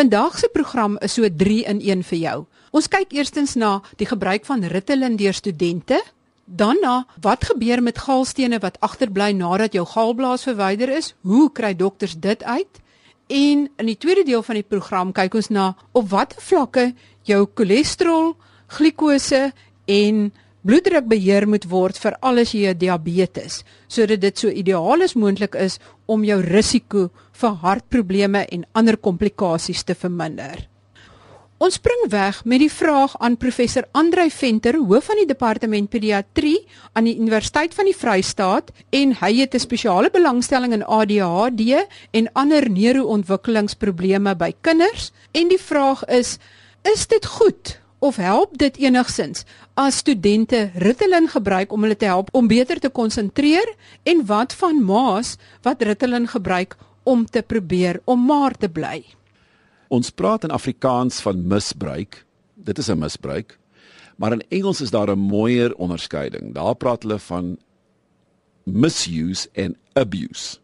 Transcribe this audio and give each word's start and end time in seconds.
Vandag 0.00 0.38
se 0.38 0.48
program 0.48 0.96
is 0.98 1.12
so 1.12 1.28
3 1.36 1.64
in 1.68 1.80
1 1.80 2.02
vir 2.08 2.18
jou. 2.18 2.36
Ons 2.72 2.86
kyk 2.88 3.10
eerstens 3.12 3.52
na 3.60 3.82
die 4.00 4.06
gebruik 4.08 4.46
van 4.48 4.62
Ritalin 4.64 5.18
deur 5.20 5.36
studente, 5.36 5.98
dan 6.44 6.80
na 6.80 6.94
wat 7.20 7.44
gebeur 7.44 7.82
met 7.84 8.00
galstene 8.06 8.62
wat 8.64 8.78
agterbly 8.80 9.34
nadat 9.36 9.76
jou 9.76 9.84
galblaas 9.84 10.46
verwyder 10.48 10.88
is? 10.88 11.10
Hoe 11.20 11.50
kry 11.52 11.74
dokters 11.76 12.16
dit 12.16 12.44
uit? 12.44 12.80
En 13.28 13.68
in 13.76 13.90
die 13.90 13.98
tweede 14.00 14.24
deel 14.24 14.42
van 14.42 14.62
die 14.62 14.64
program 14.64 15.12
kyk 15.12 15.36
ons 15.36 15.52
na 15.52 15.74
op 15.92 16.08
watter 16.08 16.40
vlakke 16.48 16.94
jou 17.28 17.44
cholesterol, 17.54 18.38
glikose 18.72 19.50
en 19.84 20.30
bloeddruk 20.62 21.06
beheer 21.08 21.46
moet 21.48 21.64
word 21.70 21.98
vir 21.98 22.16
alles 22.20 22.54
jy 22.54 22.74
diabetes 22.74 23.62
sodat 23.88 24.20
dit 24.20 24.36
so 24.36 24.48
ideaal 24.48 25.02
as 25.06 25.16
moontlik 25.16 25.56
is 25.56 25.78
om 26.06 26.24
jou 26.24 26.40
risiko 26.44 27.08
vir 27.40 27.56
hartprobleme 27.62 28.44
en 28.52 28.66
ander 28.74 28.96
komplikasies 28.96 29.84
te 29.84 29.94
verminder. 29.94 30.70
Ons 31.60 31.76
spring 31.76 32.06
weg 32.08 32.38
met 32.48 32.62
die 32.62 32.70
vraag 32.72 33.12
aan 33.20 33.34
professor 33.36 33.84
Andrei 33.92 34.30
Venter, 34.32 34.78
hoof 34.80 35.10
van 35.10 35.18
die 35.20 35.26
departement 35.28 35.90
pediatrie 35.92 36.56
aan 36.96 37.04
die 37.04 37.18
Universiteit 37.20 37.76
van 37.76 37.84
die 37.84 37.96
Vrystaat 37.96 38.70
en 38.96 39.12
hy 39.20 39.32
het 39.42 39.54
'n 39.54 39.60
spesiale 39.60 40.08
belangstelling 40.10 40.72
in 40.72 40.84
ADHD 40.84 41.84
en 42.12 42.32
ander 42.32 42.64
neuroontwikkelingsprobleme 42.70 44.34
by 44.36 44.54
kinders 44.60 45.12
en 45.32 45.48
die 45.48 45.60
vraag 45.60 46.04
is: 46.08 46.38
Is 46.82 47.06
dit 47.06 47.26
goed 47.26 47.80
of 48.00 48.16
help 48.16 48.56
dit 48.58 48.76
enigsins 48.80 49.44
as 49.78 50.00
studente 50.00 50.70
Ritalin 50.74 51.28
gebruik 51.28 51.72
om 51.72 51.84
hulle 51.84 51.96
te 51.96 52.08
help 52.08 52.32
om 52.32 52.48
beter 52.48 52.80
te 52.80 52.88
konsentreer 52.88 53.74
en 54.08 54.24
wat 54.26 54.56
van 54.56 54.82
ma's 54.84 55.36
wat 55.62 55.82
Ritalin 55.82 56.28
gebruik 56.28 56.76
om 57.04 57.24
te 57.26 57.42
probeer 57.42 58.00
om 58.04 58.24
maar 58.26 58.56
te 58.56 58.68
bly? 58.68 59.04
Ons 59.88 60.10
praat 60.10 60.44
in 60.46 60.54
Afrikaans 60.54 61.20
van 61.24 61.46
misbruik. 61.46 62.24
Dit 62.54 62.78
is 62.78 62.88
'n 62.88 62.98
misbruik. 62.98 63.58
Maar 64.16 64.32
in 64.32 64.44
Engels 64.48 64.80
is 64.80 64.90
daar 64.90 65.10
'n 65.10 65.18
mooier 65.18 65.74
onderskeiding. 65.74 66.54
Daar 66.54 66.74
praat 66.74 67.02
hulle 67.02 67.18
van 67.18 67.58
misuse 68.64 69.48
en 69.52 69.76
abuse. 69.92 70.58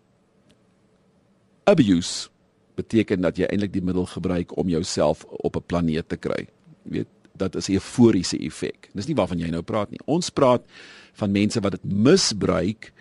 Abuse 1.65 2.29
beteken 2.75 3.21
dat 3.21 3.37
jy 3.37 3.45
eintlik 3.45 3.73
die 3.73 3.83
middel 3.83 4.07
gebruik 4.07 4.57
om 4.57 4.69
jouself 4.69 5.25
op 5.25 5.57
'n 5.57 5.67
planeet 5.67 6.09
te 6.09 6.17
kry. 6.17 6.49
Jy 6.85 6.91
weet, 6.91 7.09
dat 7.39 7.55
is 7.55 7.69
'n 7.69 7.73
euforiese 7.73 8.39
effek. 8.39 8.89
Dis 8.93 9.07
nie 9.07 9.15
waarvan 9.15 9.39
jy 9.39 9.49
nou 9.49 9.63
praat 9.63 9.91
nie. 9.91 10.01
Ons 10.05 10.31
praat 10.31 10.65
van 11.13 11.31
mense 11.31 11.61
wat 11.61 11.73
dit 11.73 11.85
misbruik 11.85 12.93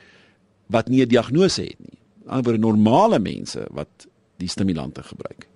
wat 0.66 0.88
nie 0.88 1.02
'n 1.02 1.08
diagnose 1.08 1.61
het 1.61 1.80
nie. 1.80 2.00
Anderswoorde 2.25 2.59
normale 2.59 3.19
mense 3.19 3.67
wat 3.72 4.08
die 4.38 4.47
stimulante 4.47 5.03
gebruik. 5.03 5.47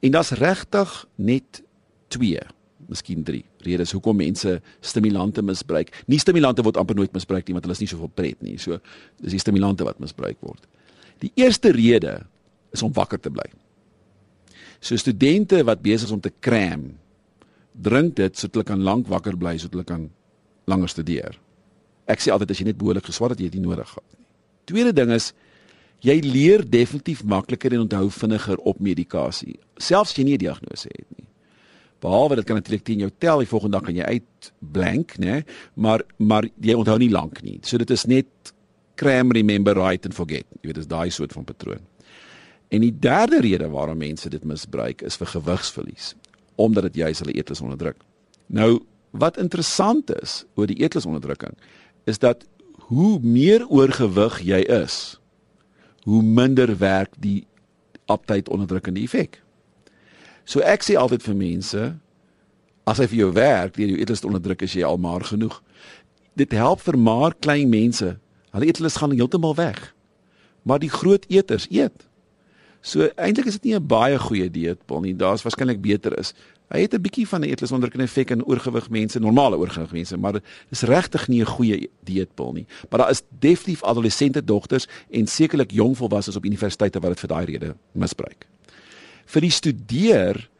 En 0.00 0.10
daar's 0.10 0.30
regtig 0.30 1.06
net 1.14 1.62
2, 2.08 2.38
miskien 2.86 3.22
3 3.22 3.44
redes 3.58 3.92
hoekom 3.92 4.16
mense 4.16 4.60
stimulante 4.80 5.42
misbruik. 5.42 6.02
Nie 6.06 6.18
stimulante 6.18 6.62
word 6.62 6.76
amper 6.76 6.98
nooit 6.98 7.12
misbruik 7.12 7.46
nie 7.46 7.54
want 7.54 7.64
hulle 7.64 7.76
is 7.78 7.84
nie 7.84 7.90
soveel 7.90 8.10
pret 8.14 8.42
nie. 8.42 8.58
So 8.58 8.78
dis 9.22 9.36
die 9.36 9.42
stimulante 9.42 9.84
wat 9.84 9.98
misbruik 9.98 10.40
word. 10.40 10.66
Die 11.18 11.32
eerste 11.34 11.70
rede 11.70 12.26
is 12.72 12.82
om 12.82 12.92
wakker 12.92 13.20
te 13.20 13.30
bly. 13.30 13.46
So 14.82 14.96
studente 14.96 15.62
wat 15.64 15.82
besig 15.82 16.08
is 16.08 16.14
om 16.14 16.20
te 16.20 16.32
cram 16.40 16.90
drink 17.72 18.16
dit 18.16 18.36
sodat 18.36 18.54
hulle 18.54 18.68
kan 18.68 18.84
lank 18.84 19.08
wakker 19.08 19.36
bly 19.38 19.56
sodat 19.58 19.78
hulle 19.78 19.88
kan 19.88 20.10
langer 20.70 20.88
studeer. 20.88 21.38
Ek 22.10 22.20
sê 22.22 22.32
altyd 22.34 22.52
as 22.52 22.60
jy 22.60 22.68
net 22.68 22.78
behoorlik 22.80 23.08
geswat 23.08 23.34
het, 23.34 23.40
jy 23.40 23.50
dit 23.52 23.62
nodig 23.62 23.88
gehad 23.88 24.06
nie. 24.18 24.26
Tweede 24.68 24.92
ding 24.94 25.12
is 25.14 25.32
jy 26.02 26.18
leer 26.24 26.64
definitief 26.66 27.22
makliker 27.24 27.74
en 27.74 27.84
onthou 27.86 28.08
vinniger 28.10 28.58
op 28.66 28.80
medikasie, 28.82 29.58
selfs 29.78 30.12
as 30.12 30.18
jy 30.18 30.24
nie 30.24 30.34
'n 30.34 30.44
diagnose 30.44 30.88
het 30.90 31.06
nie. 31.16 31.28
Behalwe 32.02 32.36
dit 32.36 32.44
kan 32.44 32.56
natuurlik 32.56 32.84
teen 32.84 32.98
jou 32.98 33.10
tel, 33.18 33.38
die 33.38 33.46
volgende 33.46 33.78
dag 33.78 33.84
kan 33.86 33.94
jy 33.94 34.02
uit 34.02 34.52
blank, 34.58 35.18
né? 35.18 35.44
Maar 35.74 36.02
maar 36.18 36.44
jy 36.60 36.74
onthou 36.74 36.98
nie 36.98 37.10
lank 37.10 37.42
nie. 37.42 37.58
So 37.62 37.78
dit 37.78 37.90
is 37.90 38.06
net 38.06 38.26
cram 38.96 39.30
remember 39.30 39.74
write 39.74 40.08
and 40.08 40.14
forget. 40.14 40.44
Jy 40.60 40.66
weet 40.66 40.74
dis 40.74 40.86
daai 40.86 41.10
soort 41.10 41.32
van 41.32 41.44
patroon. 41.44 41.80
En 42.68 42.80
die 42.80 42.98
derde 42.98 43.40
rede 43.40 43.68
waarom 43.68 43.98
mense 43.98 44.28
dit 44.28 44.44
misbruik 44.44 45.02
is 45.02 45.16
vir 45.16 45.26
gewigsverlies 45.26 46.14
omdat 46.54 46.90
dit 46.90 47.02
juis 47.02 47.18
hulle 47.18 47.34
eetlus 47.36 47.60
onderdruk. 47.60 47.96
Nou 48.46 48.80
wat 49.10 49.36
interessant 49.36 50.10
is 50.22 50.42
oor 50.54 50.66
die 50.66 50.80
eetlusonderdrukking 50.80 51.56
is 52.08 52.18
dat 52.18 52.46
hoe 52.88 53.18
meer 53.20 53.66
oorgewig 53.68 54.40
jy 54.44 54.62
is, 54.66 55.20
hoe 56.04 56.22
minder 56.22 56.78
werk 56.78 57.12
die 57.20 57.46
aptyd 58.10 58.48
onderdrukkende 58.48 59.00
effek. 59.04 59.38
So 60.44 60.64
ek 60.66 60.82
sê 60.82 60.96
altyd 60.98 61.22
vir 61.22 61.36
mense 61.38 61.82
as 62.88 62.98
hy 62.98 63.06
vir 63.12 63.20
jou 63.20 63.30
werk, 63.36 63.76
deur 63.76 63.92
jou 63.92 64.00
eetlus 64.00 64.24
onderdruk 64.26 64.64
is 64.66 64.74
jy 64.74 64.82
al 64.86 64.98
maar 64.98 65.22
genoeg. 65.28 65.60
Dit 66.34 66.54
help 66.56 66.82
vir 66.82 66.98
maar 66.98 67.36
klein 67.38 67.70
mense. 67.70 68.16
Hulle 68.50 68.68
eetlus 68.68 68.98
gaan 68.98 69.14
heeltemal 69.14 69.54
weg. 69.54 69.78
Maar 70.66 70.82
die 70.82 70.90
groot 70.90 71.28
eters 71.30 71.68
eet. 71.70 72.08
So 72.82 73.06
eintlik 73.14 73.46
is 73.46 73.60
dit 73.60 73.70
nie 73.70 73.74
'n 73.78 73.86
baie 73.86 74.18
goeie 74.18 74.50
dieet 74.50 74.86
pil 74.86 75.00
nie. 75.00 75.14
Daar's 75.14 75.42
waarskynlik 75.42 75.80
beter 75.80 76.18
is. 76.18 76.34
Hy 76.72 76.80
het 76.80 76.94
'n 76.94 77.00
bietjie 77.00 77.28
van 77.28 77.40
'n 77.40 77.48
eetlusonderdrukkende 77.48 78.04
effek 78.04 78.30
in 78.30 78.44
oorgewig 78.44 78.90
mense, 78.90 79.18
normale 79.18 79.56
oorgewig 79.56 79.92
mense, 79.92 80.16
maar 80.16 80.40
dis 80.68 80.82
regtig 80.82 81.28
nie 81.28 81.40
'n 81.40 81.46
goeie 81.46 81.88
dieetpil 82.04 82.52
nie. 82.52 82.66
Maar 82.90 82.98
daar 82.98 83.10
is 83.10 83.22
definitief 83.38 83.82
adolessente 83.82 84.44
dogters 84.44 84.86
en 85.10 85.26
sekerlik 85.26 85.70
jong 85.70 85.96
volwassenes 85.96 86.36
op 86.36 86.44
universiteite 86.44 87.00
wat 87.00 87.10
dit 87.10 87.20
vir 87.20 87.28
daai 87.28 87.44
rede 87.44 87.76
misbruik. 87.92 88.46
Vir 89.26 89.40
die 89.40 89.50
studeer 89.50 90.50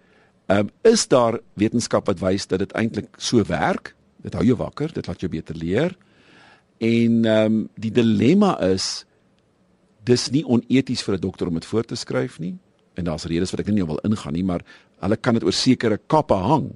um, 0.46 0.70
is 0.82 1.08
daar 1.08 1.40
wetenskap 1.54 2.06
wat 2.06 2.18
wys 2.18 2.46
dat 2.46 2.58
dit 2.58 2.72
eintlik 2.72 3.08
so 3.16 3.42
werk. 3.44 3.94
Dit 4.22 4.34
hou 4.34 4.44
jou 4.44 4.56
wakker, 4.56 4.92
dit 4.92 5.06
laat 5.06 5.20
jou 5.20 5.30
beter 5.30 5.56
leer. 5.56 5.96
En 6.78 7.24
ehm 7.24 7.44
um, 7.44 7.68
die 7.74 7.92
dilemma 7.92 8.60
is 8.60 9.04
dis 10.04 10.30
nie 10.30 10.44
oneties 10.44 11.02
vir 11.02 11.14
'n 11.14 11.20
dokter 11.20 11.46
om 11.46 11.54
dit 11.54 11.64
voor 11.64 11.84
te 11.84 11.94
skryf 11.94 12.38
nie. 12.38 12.58
En 12.94 13.04
daar's 13.04 13.24
redes 13.24 13.50
wat 13.50 13.60
ek 13.60 13.66
nie 13.66 13.84
wil 13.84 14.00
ingaan 14.04 14.32
nie, 14.32 14.44
maar 14.44 14.60
hulle 15.00 15.16
kan 15.16 15.34
dit 15.34 15.44
oor 15.44 15.52
sekere 15.52 16.00
kappe 16.06 16.34
hang 16.34 16.72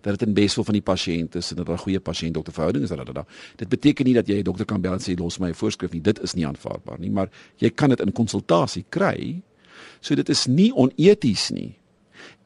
dat 0.00 0.18
dit 0.18 0.28
in 0.28 0.34
beswil 0.34 0.64
van 0.64 0.76
die 0.76 0.82
pasiënt 0.82 1.34
is 1.34 1.50
en 1.50 1.56
dat 1.56 1.66
daar 1.66 1.76
'n 1.76 1.86
goeie 1.86 2.00
pasiënt-dokter 2.00 2.52
verhouding 2.52 2.84
is 2.84 2.90
dat 2.90 3.14
dat. 3.14 3.28
Dit 3.56 3.68
beteken 3.68 4.04
nie 4.04 4.14
dat 4.14 4.26
jy 4.26 4.38
'n 4.38 4.42
dokter 4.42 4.64
kan 4.64 4.80
bel 4.80 4.92
en 4.92 5.00
sê 5.00 5.18
los 5.18 5.38
my 5.38 5.48
'n 5.48 5.54
voorskrif 5.54 5.92
nie. 5.92 6.00
Dit 6.00 6.22
is 6.22 6.34
nie 6.34 6.46
aanvaarbaar 6.46 6.98
nie, 6.98 7.10
maar 7.10 7.28
jy 7.56 7.70
kan 7.70 7.88
dit 7.88 8.00
in 8.00 8.12
konsultasie 8.12 8.84
kry. 8.88 9.42
So 10.00 10.14
dit 10.14 10.28
is 10.28 10.46
nie 10.46 10.74
oneties 10.74 11.50
nie. 11.50 11.78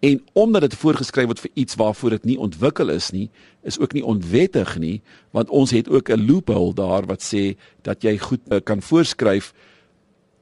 En 0.00 0.22
omdat 0.32 0.60
dit 0.60 0.74
voorgeskryf 0.74 1.26
word 1.26 1.41
vir 1.41 1.50
iets 1.54 1.74
waarvoor 1.74 2.10
dit 2.10 2.24
nie 2.24 2.38
ontwikkel 2.38 2.88
is 2.88 3.10
nie, 3.10 3.30
is 3.62 3.78
ook 3.78 3.92
nie 3.92 4.04
onwettig 4.04 4.78
nie, 4.78 5.00
want 5.30 5.48
ons 5.48 5.70
het 5.70 5.88
ook 5.88 6.08
'n 6.10 6.26
loophole 6.26 6.74
daar 6.74 7.06
wat 7.06 7.22
sê 7.22 7.56
dat 7.82 8.02
jy 8.02 8.18
goed 8.18 8.41
eh, 8.48 8.60
kan 8.64 8.82
voorskryf 8.82 9.52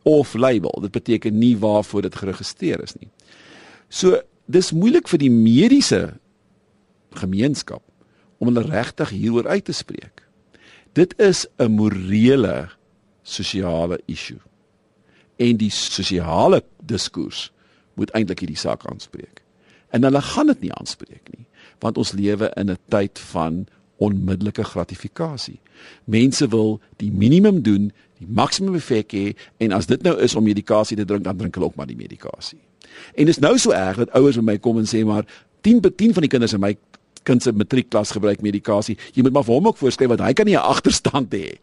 off 0.02 0.34
label. 0.34 0.80
Dit 0.80 0.90
beteken 0.90 1.38
nie 1.38 1.58
waarvoor 1.58 2.02
dit 2.02 2.16
geregistreer 2.16 2.82
is 2.82 2.94
nie. 2.98 3.08
So 3.88 4.20
dis 4.46 4.72
moeilik 4.72 5.08
vir 5.08 5.18
die 5.18 5.30
mediese 5.30 6.02
gemeenskap 7.18 7.82
om 8.38 8.48
hulle 8.50 8.66
regtig 8.70 9.12
hieroor 9.14 9.48
uit 9.48 9.64
te 9.64 9.76
spreek. 9.76 10.24
Dit 10.92 11.14
is 11.18 11.46
'n 11.58 11.70
morele 11.70 12.70
sosiale 13.22 14.00
issue. 14.06 14.40
En 15.36 15.56
die 15.56 15.70
sosiale 15.70 16.62
diskurs 16.82 17.52
moet 17.94 18.10
eintlik 18.10 18.38
hierdie 18.38 18.58
saak 18.58 18.86
aanspreek. 18.86 19.42
En 19.90 20.02
hulle 20.02 20.20
gaan 20.20 20.46
dit 20.46 20.60
nie 20.60 20.72
aanspreek 20.72 21.28
nie, 21.36 21.46
want 21.78 21.98
ons 21.98 22.12
lewe 22.12 22.52
in 22.56 22.70
'n 22.70 22.78
tyd 22.88 23.18
van 23.18 23.66
onmiddellike 23.96 24.64
gratifikasie. 24.64 25.60
Mense 26.04 26.48
wil 26.48 26.80
die 26.96 27.12
minimum 27.12 27.62
doen, 27.62 27.92
die 28.20 28.28
maksimum 28.28 28.76
effek 28.78 29.14
hê 29.16 29.26
en 29.64 29.72
as 29.76 29.88
dit 29.88 30.02
nou 30.04 30.14
is 30.20 30.36
om 30.36 30.44
medikasie 30.44 30.98
te 30.98 31.06
drink, 31.08 31.24
dan 31.24 31.38
drink 31.40 31.56
hulle 31.56 31.70
ook 31.70 31.78
maar 31.80 31.88
die 31.88 31.98
medikasie. 31.98 32.60
En 33.16 33.24
dit 33.24 33.32
is 33.32 33.40
nou 33.40 33.56
so 33.58 33.72
erg 33.76 34.02
dat 34.02 34.12
ouers 34.18 34.38
by 34.40 34.44
my 34.52 34.56
kom 34.62 34.80
en 34.80 34.88
sê 34.88 35.02
maar 35.08 35.24
10 35.64 35.80
by 35.84 35.92
10 35.96 36.16
van 36.18 36.26
die 36.26 36.32
kinders 36.32 36.56
in 36.56 36.62
my 36.62 36.74
kind 37.28 37.44
se 37.44 37.52
matriekklas 37.52 38.14
gebruik 38.16 38.40
medikasie. 38.44 38.96
Jy 39.16 39.24
moet 39.24 39.36
maar 39.36 39.44
vir 39.44 39.56
hom 39.56 39.70
ook 39.70 39.80
voorskryf 39.80 40.12
want 40.12 40.24
hy 40.24 40.32
kan 40.36 40.48
nie 40.48 40.56
'n 40.56 40.64
agterstand 40.64 41.32
hê 41.34 41.58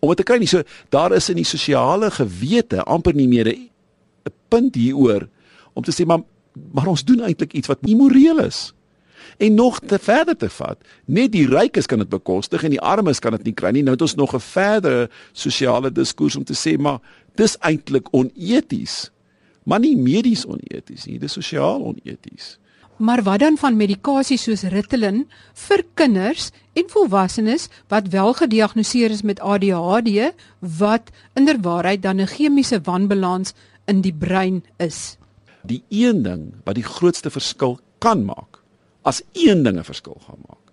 om 0.00 0.08
dit 0.08 0.16
te 0.16 0.22
kry 0.22 0.38
nie. 0.38 0.46
So 0.46 0.62
daar 0.90 1.12
is 1.12 1.28
in 1.28 1.36
die 1.36 1.44
sosiale 1.44 2.10
gewete 2.10 2.84
amper 2.84 3.14
nie 3.14 3.28
meer 3.28 3.48
'n 3.48 3.70
punt 4.48 4.74
hieroor 4.74 5.28
om 5.74 5.82
te 5.82 5.92
sê 5.92 6.06
maar 6.06 6.22
maar 6.72 6.86
ons 6.86 7.04
doen 7.04 7.20
eintlik 7.20 7.52
iets 7.52 7.68
wat 7.68 7.78
immoreel 7.86 8.40
is 8.40 8.72
en 9.36 9.54
nog 9.54 9.80
te 9.80 9.98
verder 9.98 10.36
te 10.36 10.48
vat. 10.48 10.78
Net 11.04 11.32
die 11.32 11.46
rykes 11.46 11.86
kan 11.86 11.98
dit 11.98 12.08
bekostig 12.08 12.64
en 12.64 12.70
die 12.70 12.80
armes 12.80 13.18
kan 13.18 13.32
dit 13.32 13.44
nie 13.44 13.54
kry 13.54 13.70
nie. 13.70 13.82
Nou 13.82 13.94
het 13.94 14.02
ons 14.02 14.14
nog 14.14 14.34
'n 14.34 14.40
verdere 14.40 15.10
sosiale 15.32 15.92
diskurs 15.92 16.36
om 16.36 16.44
te 16.44 16.54
sê 16.54 16.78
maar 16.78 16.98
dis 17.34 17.56
eintlik 17.60 18.08
oneties. 18.10 19.10
Maar 19.64 19.80
nie 19.80 19.96
medies 19.96 20.46
oneties 20.46 21.04
nie, 21.06 21.18
dis 21.18 21.32
sosiaal 21.32 21.84
oneties. 21.84 22.58
Maar 22.98 23.22
wat 23.22 23.38
dan 23.38 23.56
van 23.56 23.76
medikasie 23.76 24.38
soos 24.38 24.62
Ritalin 24.62 25.28
vir 25.54 25.84
kinders 25.94 26.50
en 26.74 26.88
volwassenes 26.90 27.68
wat 27.88 28.08
wel 28.10 28.32
gediagnoseer 28.34 29.10
is 29.14 29.22
met 29.22 29.40
ADHD 29.40 30.32
wat 30.58 31.12
inderwaarheid 31.38 32.02
dan 32.02 32.20
'n 32.20 32.26
chemiese 32.26 32.80
wanbalans 32.82 33.54
in 33.86 34.00
die 34.00 34.14
brein 34.14 34.64
is? 34.76 35.16
Die 35.62 35.82
een 35.88 36.22
ding 36.22 36.54
wat 36.64 36.74
die 36.74 36.84
grootste 36.84 37.30
verskil 37.30 37.78
kan 37.98 38.24
maak, 38.24 38.57
as 39.08 39.22
een 39.32 39.62
ding 39.62 39.78
'n 39.78 39.84
verskil 39.84 40.20
gaan 40.26 40.42
maak, 40.46 40.72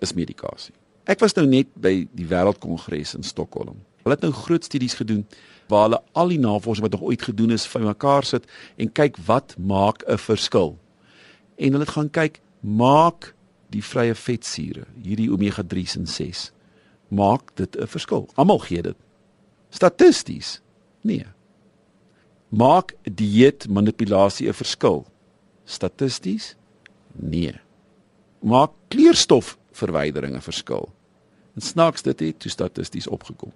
is 0.00 0.12
medikasie. 0.12 0.74
Ek 1.04 1.20
was 1.20 1.34
nou 1.34 1.46
net 1.46 1.68
by 1.74 2.08
die 2.12 2.26
Wêreldkongres 2.26 3.14
in 3.14 3.22
Stockholm. 3.22 3.78
Hulle 4.02 4.14
het 4.14 4.20
nou 4.20 4.32
groot 4.32 4.64
studies 4.64 4.94
gedoen 4.94 5.26
waar 5.68 5.82
hulle 5.82 6.02
al 6.12 6.28
die 6.28 6.38
navorsing 6.38 6.84
wat 6.84 6.92
nog 6.92 7.08
ooit 7.08 7.22
gedoen 7.22 7.50
is 7.50 7.66
vir 7.66 7.82
mekaar 7.82 8.24
sit 8.24 8.44
en 8.76 8.92
kyk 8.92 9.16
wat 9.26 9.54
maak 9.58 10.02
'n 10.06 10.18
verskil. 10.18 10.78
En 11.56 11.72
hulle 11.72 11.84
het 11.84 11.94
gaan 11.94 12.10
kyk, 12.10 12.40
maak 12.60 13.34
die 13.70 13.84
vrye 13.84 14.14
vetsure, 14.14 14.84
hierdie 15.02 15.32
omega 15.32 15.62
3s 15.62 15.96
en 15.96 16.06
6, 16.06 16.52
maak 17.08 17.56
dit 17.56 17.76
'n 17.76 17.86
verskil. 17.86 18.28
Almal 18.34 18.58
gee 18.58 18.82
dit. 18.82 18.96
Statisties. 19.70 20.60
Nee. 21.02 21.26
Maak 22.48 22.94
dieet 23.02 23.68
manipulasie 23.68 24.48
'n 24.48 24.54
verskil? 24.54 25.06
Statisties? 25.64 26.56
Nee. 27.12 27.60
Maak 28.40 28.70
kleurstofverwydering 28.88 30.36
'n 30.36 30.40
verskil? 30.40 30.88
En 31.54 31.60
snaaks 31.60 32.02
dit 32.02 32.20
het 32.20 32.38
toe 32.38 32.50
statisties 32.50 33.06
opgekom. 33.06 33.52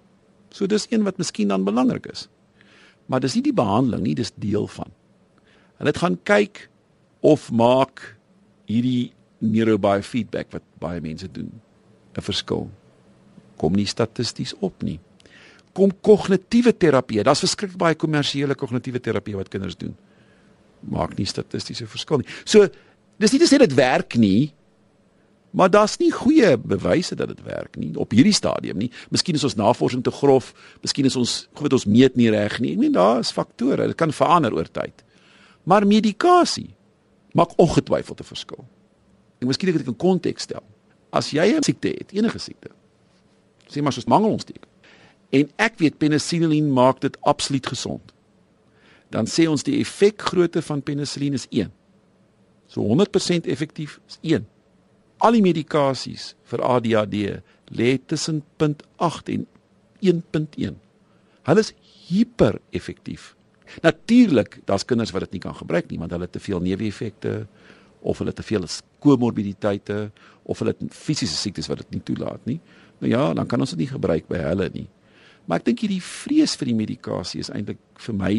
So 0.49 0.65
dis 0.65 0.87
een 0.89 1.03
wat 1.03 1.17
miskien 1.17 1.47
dan 1.47 1.63
belangrik 1.63 2.05
is. 2.05 2.27
Maar 3.05 3.19
dis 3.19 3.33
nie 3.33 3.43
die 3.43 3.53
behandeling 3.53 4.03
nie, 4.03 4.15
dis 4.15 4.31
deel 4.35 4.67
van. 4.67 4.91
Hulle 5.77 5.89
het 5.89 5.97
gaan 5.97 6.19
kyk 6.23 6.69
of 7.19 7.51
maak 7.51 8.17
hierdie 8.65 9.13
neurobiofeedback 9.37 10.51
wat 10.51 10.63
baie 10.79 11.01
mense 11.01 11.31
doen 11.31 11.51
'n 12.17 12.21
verskil. 12.21 12.69
Kom 13.57 13.73
nie 13.73 13.85
statisties 13.85 14.53
op 14.59 14.83
nie. 14.83 14.99
Kom 15.73 15.91
kognitiewe 16.01 16.77
terapie. 16.77 17.23
Daar's 17.23 17.39
verskriklik 17.39 17.77
baie 17.77 17.95
kommersiële 17.95 18.55
kognitiewe 18.55 18.99
terapie 18.99 19.35
wat 19.35 19.49
kinders 19.49 19.77
doen. 19.77 19.95
Maak 20.79 21.17
nie 21.17 21.25
statistiese 21.25 21.87
verskil 21.87 22.17
nie. 22.17 22.27
So 22.45 22.67
dis 23.17 23.31
nie 23.31 23.39
te 23.39 23.47
sê 23.47 23.57
dit 23.57 23.73
werk 23.73 24.15
nie, 24.15 24.53
Maar 25.53 25.69
daar's 25.69 25.97
nie 25.97 26.11
goeie 26.11 26.57
bewyse 26.57 27.15
dat 27.15 27.27
dit 27.27 27.41
werk 27.45 27.75
nie 27.77 27.91
op 28.01 28.11
hierdie 28.11 28.33
stadium 28.33 28.79
nie. 28.81 28.89
Miskien 29.13 29.37
is 29.37 29.43
ons 29.45 29.53
navorsing 29.55 30.01
te 30.03 30.11
grof, 30.11 30.49
miskien 30.81 31.05
is 31.05 31.15
ons 31.15 31.33
goed 31.53 31.73
ons 31.77 31.85
meet 31.85 32.15
nie 32.17 32.31
reg 32.33 32.55
nie. 32.57 32.71
Ek 32.73 32.79
meen 32.81 32.95
daar 32.95 33.19
is 33.21 33.29
faktore, 33.31 33.85
dit 33.85 33.97
kan 33.97 34.09
verander 34.09 34.55
oor 34.57 34.69
tyd. 34.73 35.03
Maar 35.69 35.85
medikasie 35.85 36.71
maak 37.37 37.53
ongetwyfeld 37.61 38.19
'n 38.19 38.29
verskil. 38.31 38.65
Ek 39.41 39.47
miskien 39.47 39.69
ek 39.69 39.77
dit 39.77 39.87
in 39.87 39.95
konteks 39.95 40.43
stel. 40.49 40.63
As 41.11 41.29
jy 41.29 41.45
'n 41.53 41.61
siekte 41.63 41.87
het, 41.87 42.11
enige 42.11 42.39
siekte. 42.39 42.69
Sê 43.69 43.81
maar 43.81 43.93
soos 43.93 44.09
mangelontsteking. 44.09 44.71
En 45.29 45.49
ek 45.55 45.77
weet 45.77 45.97
penicillin 45.97 46.73
maak 46.73 47.01
dit 47.01 47.17
absoluut 47.21 47.67
gesond. 47.67 48.13
Dan 49.09 49.25
sê 49.25 49.47
ons 49.47 49.63
die 49.63 49.79
effekgrootte 49.79 50.61
van 50.61 50.81
penicillin 50.81 51.33
is 51.33 51.45
1. 51.49 51.71
So 52.67 52.81
100% 52.81 53.45
effektief 53.45 53.99
is 54.07 54.17
1 54.21 54.47
al 55.23 55.37
die 55.37 55.43
medikasies 55.43 56.33
vir 56.51 56.63
ADHD 56.67 57.19
lê 57.73 57.95
tussen 58.11 58.41
0.8 58.61 59.31
en 59.33 59.45
1.1. 60.03 60.75
Hulle 61.47 61.63
is 61.63 61.71
hiper 62.09 62.59
effektief. 62.75 63.33
Natuurlik, 63.81 64.59
daar's 64.67 64.85
kinders 64.85 65.13
wat 65.15 65.25
dit 65.27 65.37
nie 65.37 65.43
kan 65.43 65.55
gebruik 65.55 65.89
nie 65.89 65.99
want 66.01 66.11
hulle 66.13 66.27
het 66.27 66.35
te 66.35 66.43
veel 66.43 66.61
neeweffekte 66.63 67.45
of 68.03 68.19
hulle 68.19 68.33
te 68.35 68.43
veel 68.43 68.67
komorbiditeite 69.03 70.11
of 70.43 70.59
hulle 70.59 70.75
het 70.75 70.91
fisiese 70.91 71.37
siektes 71.39 71.69
wat 71.71 71.85
dit 71.85 71.95
nie 71.97 72.03
toelaat 72.03 72.43
nie. 72.49 72.59
Nou 72.99 73.11
ja, 73.11 73.29
dan 73.33 73.47
kan 73.47 73.63
ons 73.63 73.73
dit 73.75 73.85
nie 73.85 73.91
gebruik 73.91 74.27
by 74.31 74.43
hulle 74.43 74.69
nie. 74.75 74.89
Maar 75.47 75.59
ek 75.59 75.71
dink 75.71 75.83
hierdie 75.83 76.03
vrees 76.03 76.55
vir 76.59 76.71
die 76.71 76.77
medikasie 76.77 77.41
is 77.43 77.51
eintlik 77.51 77.79
vir 78.05 78.15
my 78.19 78.33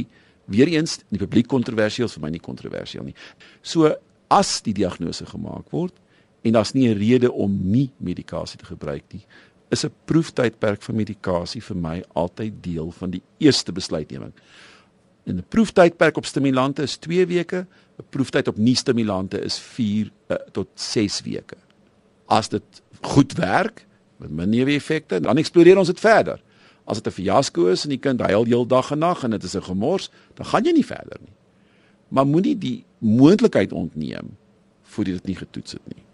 weer 0.52 0.68
eens 0.72 0.98
in 1.08 1.16
die 1.16 1.24
publiek 1.24 1.48
kontroversieel, 1.48 2.10
vir 2.12 2.24
my 2.24 2.30
nie 2.32 2.44
kontroversieel 2.44 3.08
nie. 3.08 3.16
So 3.64 3.88
as 4.32 4.58
die 4.64 4.76
diagnose 4.76 5.26
gemaak 5.28 5.72
word, 5.72 5.96
en 6.44 6.52
daar's 6.52 6.72
nie 6.72 6.88
'n 6.88 6.98
rede 6.98 7.32
om 7.32 7.58
nie 7.62 7.90
medikasie 7.96 8.58
te 8.58 8.64
gebruik 8.64 9.02
nie. 9.12 9.24
Is 9.70 9.84
'n 9.84 9.92
proeftydperk 10.04 10.82
vir 10.82 10.94
medikasie 10.94 11.62
vir 11.62 11.76
my 11.76 12.04
altyd 12.12 12.52
deel 12.62 12.90
van 12.90 13.10
die 13.10 13.22
eerste 13.38 13.72
besluitneming. 13.72 14.32
En 15.24 15.36
'n 15.36 15.44
proeftydperk 15.48 16.16
op 16.16 16.26
stimulante 16.26 16.82
is 16.82 16.96
2 16.96 17.26
weke, 17.26 17.66
'n 17.98 18.04
proeftyd 18.10 18.48
op 18.48 18.56
nie-stimulante 18.56 19.40
is 19.40 19.58
4 19.58 20.04
uh, 20.04 20.10
eh, 20.26 20.36
tot 20.52 20.68
6 20.74 21.20
weke. 21.20 21.56
As 22.26 22.48
dit 22.48 22.82
goed 23.00 23.32
werk 23.32 23.86
met 24.16 24.30
min 24.30 24.48
neeweffekte, 24.48 25.20
dan 25.20 25.36
eksploreer 25.36 25.78
ons 25.78 25.88
dit 25.88 26.00
verder. 26.00 26.42
As 26.84 27.02
dit 27.02 27.06
'n 27.06 27.22
fiasco 27.22 27.66
is 27.66 27.82
en 27.82 27.88
die 27.88 27.98
kind 27.98 28.20
huil 28.20 28.44
heeldag 28.44 28.90
en 28.90 28.98
nag 28.98 29.24
en 29.24 29.30
dit 29.30 29.42
is 29.42 29.56
'n 29.56 29.62
gemors, 29.62 30.10
dan 30.34 30.46
gaan 30.46 30.64
jy 30.64 30.72
nie 30.72 30.86
verder 30.86 31.18
nie. 31.20 31.32
Maar 32.08 32.26
moenie 32.26 32.58
die 32.58 32.84
moontlikheid 32.98 33.72
ontneem 33.72 34.36
voordat 34.82 35.14
dit 35.14 35.26
nie 35.26 35.36
getoets 35.36 35.72
het 35.72 35.86
nie. 35.94 36.04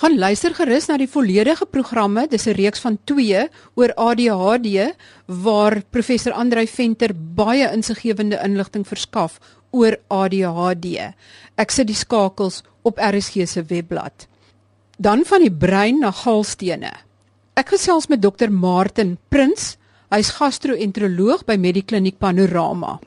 Gaan 0.00 0.16
luister 0.16 0.54
gerus 0.56 0.86
na 0.88 0.94
die 0.96 1.10
volledige 1.12 1.66
programme. 1.68 2.22
Dis 2.28 2.46
'n 2.48 2.56
reeks 2.56 2.80
van 2.80 2.98
2 3.04 3.48
oor 3.74 3.92
ADHD 3.94 4.96
waar 5.26 5.82
professor 5.90 6.32
Andrei 6.32 6.66
Venter 6.66 7.12
baie 7.34 7.68
insiggewende 7.72 8.40
inligting 8.44 8.86
verskaf 8.86 9.38
oor 9.70 9.98
ADHD. 10.08 11.12
Ek 11.54 11.70
sit 11.70 11.86
die 11.86 11.96
skakels 11.96 12.62
op 12.82 12.98
RSG 12.98 13.46
se 13.46 13.62
webblad. 13.62 14.26
Dan 14.98 15.24
van 15.24 15.40
die 15.40 15.52
brein 15.52 15.98
na 15.98 16.10
galstene. 16.10 16.92
Ek 17.54 17.68
gesels 17.68 18.06
met 18.06 18.22
dokter 18.22 18.52
Martin 18.52 19.18
Prins. 19.28 19.76
Hy's 20.08 20.30
gastro-enteroloog 20.30 21.44
by 21.44 21.56
Medikliniek 21.56 22.18
Panorama. 22.18 22.98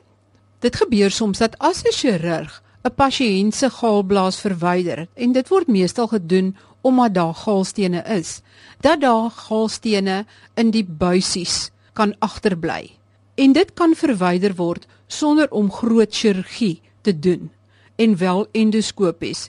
Dit 0.60 0.76
gebeur 0.76 1.10
soms 1.10 1.38
dat 1.38 1.58
as 1.58 1.82
'n 1.82 1.92
chirurg 1.92 2.62
'n 2.84 2.94
pasiënt 2.94 3.54
se 3.54 3.70
galblaas 3.70 4.40
verwyder 4.40 5.06
en 5.14 5.32
dit 5.32 5.48
word 5.48 5.68
meestal 5.68 6.06
gedoen 6.06 6.56
omdat 6.84 7.14
daar 7.14 7.34
galstene 7.34 8.02
is, 8.12 8.40
dat 8.84 9.00
daar 9.00 9.30
galstene 9.30 10.24
in 10.60 10.70
die 10.70 10.84
buisies 10.84 11.70
kan 11.96 12.12
agterbly. 12.18 12.92
En 13.34 13.52
dit 13.56 13.72
kan 13.74 13.94
verwyder 13.96 14.54
word 14.54 14.86
sonder 15.06 15.50
om 15.50 15.72
groot 15.72 16.14
chirurgie 16.14 16.82
te 17.00 17.18
doen 17.18 17.50
en 17.96 18.16
wel 18.16 18.46
endoskopies. 18.52 19.48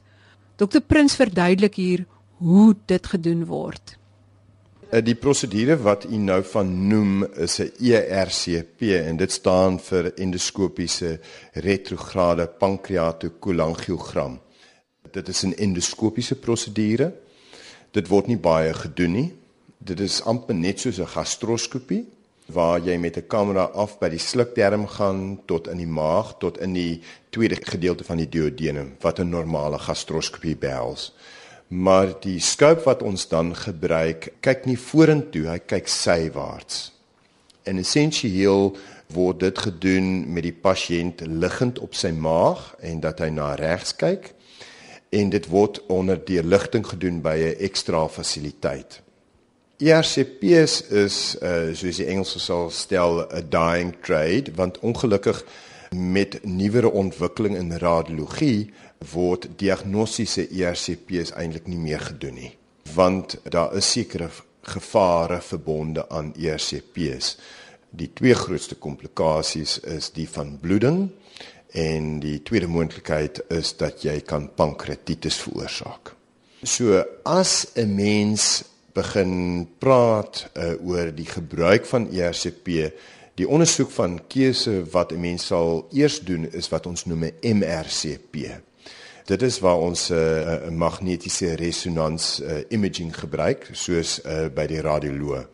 Dr 0.56 0.80
Prins 0.80 1.16
verduidelik 1.16 1.76
hier 1.76 2.06
hoe 2.38 2.76
dit 2.86 3.08
gedoen 3.08 3.46
word. 3.46 3.98
Eh, 4.90 5.02
die 5.04 5.18
prosedure 5.18 5.76
wat 5.82 6.06
u 6.06 6.18
nou 6.22 6.40
van 6.44 6.88
noem 6.88 7.26
is 7.42 7.60
'n 7.60 7.72
ERCP 7.82 8.82
en 9.10 9.18
dit 9.18 9.32
staan 9.32 9.80
vir 9.80 10.14
endoskopiese 10.14 11.20
retrograde 11.54 12.48
pankreatokolangiogram. 12.48 14.40
Dit 15.12 15.28
is 15.28 15.44
'n 15.44 15.54
endoskopiese 15.58 16.36
prosedure 16.36 17.14
Dit 17.96 18.10
word 18.12 18.28
nie 18.28 18.40
baie 18.40 18.74
gedoen 18.76 19.14
nie. 19.16 19.30
Dit 19.80 20.02
is 20.04 20.20
amper 20.28 20.56
net 20.56 20.82
soos 20.84 21.00
'n 21.00 21.14
gastroskopie 21.16 22.04
waar 22.52 22.80
jy 22.80 22.98
met 22.98 23.18
'n 23.18 23.28
kamera 23.28 23.72
af 23.74 24.00
by 24.00 24.10
die 24.10 24.20
slukdarm 24.20 24.88
gaan 24.88 25.40
tot 25.46 25.68
in 25.68 25.78
die 25.78 25.88
maag 25.88 26.38
tot 26.40 26.58
in 26.58 26.74
die 26.74 27.02
tweede 27.30 27.56
gedeelte 27.56 28.04
van 28.04 28.18
die 28.18 28.30
duodenum 28.30 28.96
wat 29.02 29.20
'n 29.20 29.30
normale 29.30 29.80
gastroskopie 29.80 30.58
behels. 30.58 31.14
Maar 31.68 32.20
die 32.20 32.40
scope 32.40 32.84
wat 32.84 33.02
ons 33.02 33.28
dan 33.28 33.56
gebruik, 33.56 34.34
kyk 34.42 34.66
nie 34.66 34.78
vorentoe, 34.78 35.48
hy 35.48 35.60
kyk 35.60 35.88
sywaarts. 35.88 36.92
En 37.64 37.78
essensieel 37.78 38.76
word 39.08 39.40
dit 39.40 39.58
gedoen 39.58 40.34
met 40.34 40.44
die 40.44 40.58
pasiënt 40.62 41.22
liggend 41.22 41.80
op 41.80 41.94
sy 41.94 42.12
maag 42.12 42.76
en 42.80 43.00
dat 43.00 43.20
hy 43.20 43.30
na 43.30 43.56
regs 43.56 43.96
kyk 43.96 44.35
en 45.10 45.30
dit 45.30 45.48
word 45.48 45.86
onder 45.86 46.26
deurligting 46.26 46.88
gedoen 46.88 47.22
by 47.22 47.36
'n 47.36 47.64
ekstra 47.64 48.08
fasiliteit. 48.08 49.02
ERCP's 49.78 50.82
is 50.82 51.36
uh 51.42 51.74
soos 51.74 51.96
die 51.96 52.06
Engelse 52.06 52.40
sal 52.40 52.70
stel 52.70 53.28
'n 53.28 53.50
dying 53.50 53.96
trade 54.02 54.52
want 54.56 54.80
ongelukkig 54.80 55.46
met 55.92 56.40
nuwere 56.44 56.92
ontwikkeling 56.92 57.56
in 57.56 57.78
radiologie 57.78 58.72
word 59.12 59.48
diagnostiese 59.56 60.48
ERCP's 60.50 61.32
eintlik 61.32 61.68
nie 61.68 61.78
meer 61.78 62.00
gedoen 62.00 62.34
nie 62.34 62.58
want 62.94 63.38
daar 63.44 63.76
is 63.76 63.92
sekere 63.92 64.30
gevare 64.62 65.42
verbonde 65.42 66.10
aan 66.10 66.34
ERCP's. 66.36 67.38
Die 67.90 68.10
twee 68.14 68.34
grootste 68.34 68.76
komplikasies 68.76 69.80
is 69.80 70.12
die 70.12 70.30
van 70.30 70.58
bloeding 70.62 71.10
en 71.76 72.20
die 72.24 72.40
tweede 72.44 72.68
moontlikheid 72.72 73.42
is 73.52 73.74
dat 73.78 74.04
jy 74.06 74.22
kan 74.24 74.48
pankreatitis 74.56 75.42
veroorsaak. 75.44 76.14
So 76.64 77.04
as 77.24 77.68
'n 77.76 77.96
mens 77.96 78.64
begin 78.94 79.68
praat 79.78 80.48
uh, 80.54 80.74
oor 80.88 81.12
die 81.12 81.28
gebruik 81.28 81.86
van 81.86 82.08
ERCP, 82.12 82.92
die 83.36 83.48
ondersoek 83.48 83.92
van 83.92 84.22
keuse 84.28 84.84
wat 84.92 85.12
'n 85.12 85.20
mens 85.20 85.46
sal 85.46 85.88
eers 85.92 86.20
doen 86.20 86.48
is 86.52 86.70
wat 86.70 86.86
ons 86.86 87.06
noem 87.06 87.24
'n 87.24 87.58
MRCP. 87.60 88.36
Dit 89.26 89.42
is 89.42 89.60
waar 89.60 89.78
ons 89.78 90.10
'n 90.10 90.14
uh, 90.14 90.70
magnetiese 90.70 91.56
resonans 91.56 92.40
uh, 92.42 92.64
imaging 92.70 93.12
gebruik 93.18 93.70
soos 93.72 94.20
uh, 94.26 94.48
by 94.48 94.66
die 94.66 94.82
radioloog. 94.82 95.48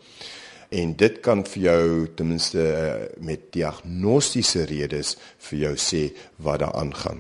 En 0.72 0.94
dit 0.96 1.20
kan 1.20 1.42
vir 1.44 1.64
jou 1.64 1.88
ten 2.16 2.30
minste 2.32 2.62
uh, 2.64 2.94
met 3.20 3.50
diagnostiese 3.52 4.64
redes 4.70 5.18
vir 5.50 5.60
jou 5.66 5.74
sê 5.76 6.04
wat 6.40 6.62
daar 6.64 6.78
aangaan. 6.80 7.20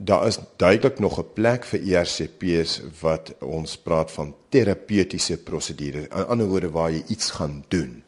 Daar 0.00 0.26
is 0.26 0.38
duidelik 0.56 0.98
nog 0.98 1.18
'n 1.20 1.32
plek 1.34 1.64
vir 1.64 1.80
ERCP's 1.80 2.80
wat 3.00 3.34
ons 3.38 3.76
praat 3.76 4.10
van 4.10 4.34
terapeutiese 4.48 5.36
prosedures. 5.36 6.04
In 6.04 6.26
ander 6.26 6.46
woorde 6.46 6.70
waar 6.70 6.90
jy 6.90 7.02
iets 7.08 7.30
gaan 7.30 7.64
doen. 7.68 8.02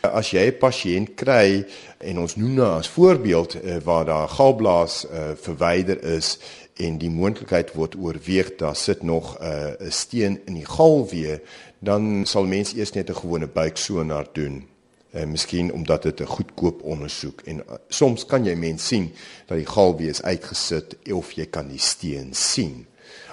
As 0.00 0.30
jy 0.30 0.46
'n 0.46 0.58
pasiënt 0.58 1.14
kry 1.14 1.66
en 1.98 2.18
ons 2.18 2.36
noem 2.36 2.54
nou 2.54 2.78
as 2.78 2.88
voorbeeld 2.88 3.56
uh, 3.64 3.76
waar 3.84 4.04
daar 4.04 4.28
galblaas 4.28 5.06
uh, 5.10 5.30
verwyder 5.34 6.04
is 6.04 6.38
en 6.76 6.98
die 6.98 7.10
moontlikheid 7.10 7.72
word 7.74 7.94
oorweeg 7.96 8.56
daar 8.56 8.76
sit 8.76 9.02
nog 9.02 9.38
'n 9.38 9.44
uh, 9.46 9.90
steen 9.90 10.40
in 10.46 10.54
die 10.54 10.66
galwee, 10.66 11.40
dan 11.84 12.24
sal 12.26 12.46
mense 12.48 12.76
eers 12.76 12.92
net 12.92 13.10
'n 13.10 13.20
gewone 13.22 13.46
buiksonar 13.46 14.28
doen. 14.32 14.64
En 15.10 15.26
uh, 15.26 15.30
miskien 15.30 15.72
omdat 15.72 16.02
dit 16.02 16.20
'n 16.20 16.26
goedkoop 16.26 16.82
ondersoek 16.82 17.40
en 17.40 17.56
uh, 17.56 17.74
soms 17.88 18.26
kan 18.26 18.44
jy 18.44 18.54
mens 18.54 18.86
sien 18.86 19.12
dat 19.46 19.56
die 19.56 19.66
galwee 19.66 20.08
is 20.08 20.22
uitgesit 20.22 20.96
of 21.12 21.32
jy 21.32 21.46
kan 21.46 21.68
die 21.68 21.78
steen 21.78 22.34
sien. 22.34 22.86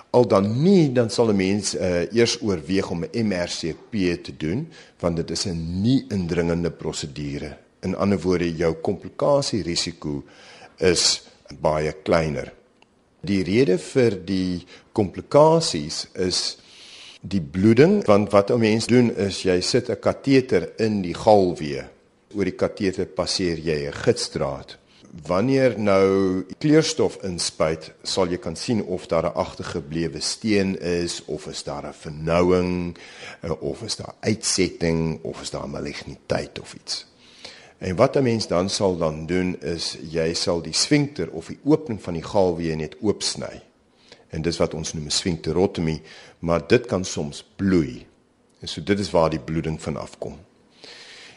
Al 0.09 0.27
dan 0.27 0.61
nie, 0.63 0.91
dan 0.91 1.09
sal 1.09 1.29
'n 1.31 1.35
mens 1.35 1.75
uh, 1.75 2.13
eers 2.13 2.41
oorweeg 2.41 2.89
om 2.89 3.03
'n 3.03 3.27
MRCP 3.27 4.23
te 4.23 4.33
doen 4.37 4.67
want 4.99 5.15
dit 5.15 5.31
is 5.31 5.45
'n 5.45 5.81
nie 5.81 6.05
indringende 6.09 6.71
prosedure. 6.71 7.57
In 7.81 7.95
ander 7.95 8.19
woorde, 8.19 8.55
jou 8.55 8.73
komplikasierisiko 8.73 10.23
is 10.77 11.23
baie 11.59 11.93
kleiner. 12.03 12.53
Die 13.21 13.43
rede 13.43 13.77
vir 13.77 14.25
die 14.25 14.65
komplikasies 14.91 16.07
is 16.13 16.60
die 17.21 17.41
bloeding 17.41 18.05
want 18.05 18.31
wat 18.31 18.49
'n 18.49 18.59
mens 18.59 18.85
doen 18.87 19.15
is 19.15 19.41
jy 19.43 19.61
sit 19.61 19.89
'n 19.89 19.99
kateter 19.99 20.69
in 20.77 21.01
die 21.01 21.13
galwee. 21.13 21.83
Oor 22.35 22.43
die 22.43 22.55
kateter 22.55 23.05
passeer 23.05 23.57
jy 23.57 23.87
'n 23.87 23.93
gidsdraad. 23.93 24.77
Wanneer 25.27 25.79
nou 25.79 26.43
kleurstof 26.57 27.17
inspuit, 27.23 27.91
sal 28.03 28.27
jy 28.27 28.37
kan 28.37 28.55
sien 28.55 28.83
of 28.83 29.07
daar 29.07 29.25
'n 29.25 29.35
agtergeblewe 29.35 30.19
steen 30.19 30.79
is 30.79 31.25
of 31.25 31.47
is 31.47 31.63
daar 31.63 31.85
'n 31.85 31.93
vernouing 31.93 32.97
of 33.59 33.83
is 33.83 33.95
daar 33.95 34.15
uitsetting 34.19 35.19
of 35.23 35.41
is 35.41 35.49
daar 35.49 35.69
maligniteit 35.69 36.59
of 36.59 36.73
iets. 36.73 37.05
En 37.77 37.95
wat 37.95 38.15
'n 38.15 38.23
mens 38.23 38.47
dan 38.47 38.69
sal 38.69 38.97
dan 38.97 39.25
doen 39.25 39.61
is 39.61 39.97
jy 40.09 40.33
sal 40.33 40.61
die 40.61 40.73
sfinkter 40.73 41.29
of 41.31 41.47
die 41.47 41.59
opening 41.63 42.01
van 42.01 42.13
die 42.13 42.23
galwee 42.23 42.75
net 42.75 42.95
oopsny. 43.01 43.61
En 44.31 44.41
dis 44.41 44.57
wat 44.57 44.73
ons 44.73 44.93
noem 44.93 45.05
'n 45.05 45.11
sfinkterotomie, 45.11 46.01
maar 46.39 46.67
dit 46.67 46.85
kan 46.85 47.05
soms 47.05 47.43
bloei. 47.55 48.05
En 48.59 48.67
so 48.67 48.83
dit 48.83 48.99
is 48.99 49.11
waar 49.11 49.29
die 49.29 49.39
bloeding 49.39 49.81
van 49.81 49.97
afkom. 49.97 50.39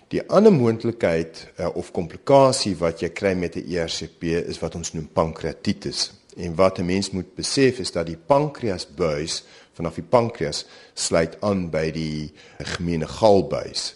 Die 0.09 0.23
ander 0.29 0.53
moontlikheid 0.53 1.47
uh, 1.59 1.69
of 1.75 1.91
komplikasie 1.91 2.77
wat 2.77 3.01
jy 3.01 3.09
kry 3.09 3.33
met 3.35 3.57
'n 3.57 3.67
ERCP 3.67 4.23
is 4.23 4.59
wat 4.59 4.75
ons 4.75 4.93
noem 4.93 5.09
pankreatitis. 5.13 6.13
En 6.37 6.55
wat 6.55 6.79
'n 6.79 6.85
mens 6.85 7.11
moet 7.11 7.35
besef 7.35 7.79
is 7.79 7.93
dat 7.93 8.07
die 8.07 8.17
pankreasbuis 8.17 9.45
vanaf 9.73 9.95
die 9.95 10.09
pankreas 10.09 10.67
sluit 10.95 11.41
aan 11.41 11.71
by 11.71 11.91
die 11.91 12.33
gemene 12.59 13.07
galbuis. 13.07 13.95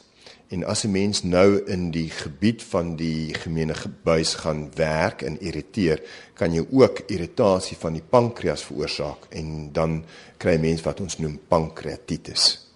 En 0.48 0.64
as 0.64 0.84
'n 0.84 0.90
mens 0.90 1.22
nou 1.22 1.64
in 1.66 1.90
die 1.90 2.10
gebied 2.10 2.62
van 2.62 2.96
die 2.96 3.34
gemene 3.34 3.74
buis 4.02 4.34
gaan 4.34 4.70
werk 4.74 5.22
en 5.22 5.40
irriteer, 5.40 6.02
kan 6.34 6.52
jy 6.52 6.66
ook 6.70 7.02
irritasie 7.06 7.76
van 7.76 7.92
die 7.92 8.02
pankreas 8.08 8.62
veroorsaak 8.62 9.26
en 9.28 9.72
dan 9.72 10.04
kry 10.36 10.52
jy 10.52 10.60
mens 10.60 10.82
wat 10.82 11.00
ons 11.00 11.18
noem 11.18 11.40
pankreatitis. 11.48 12.68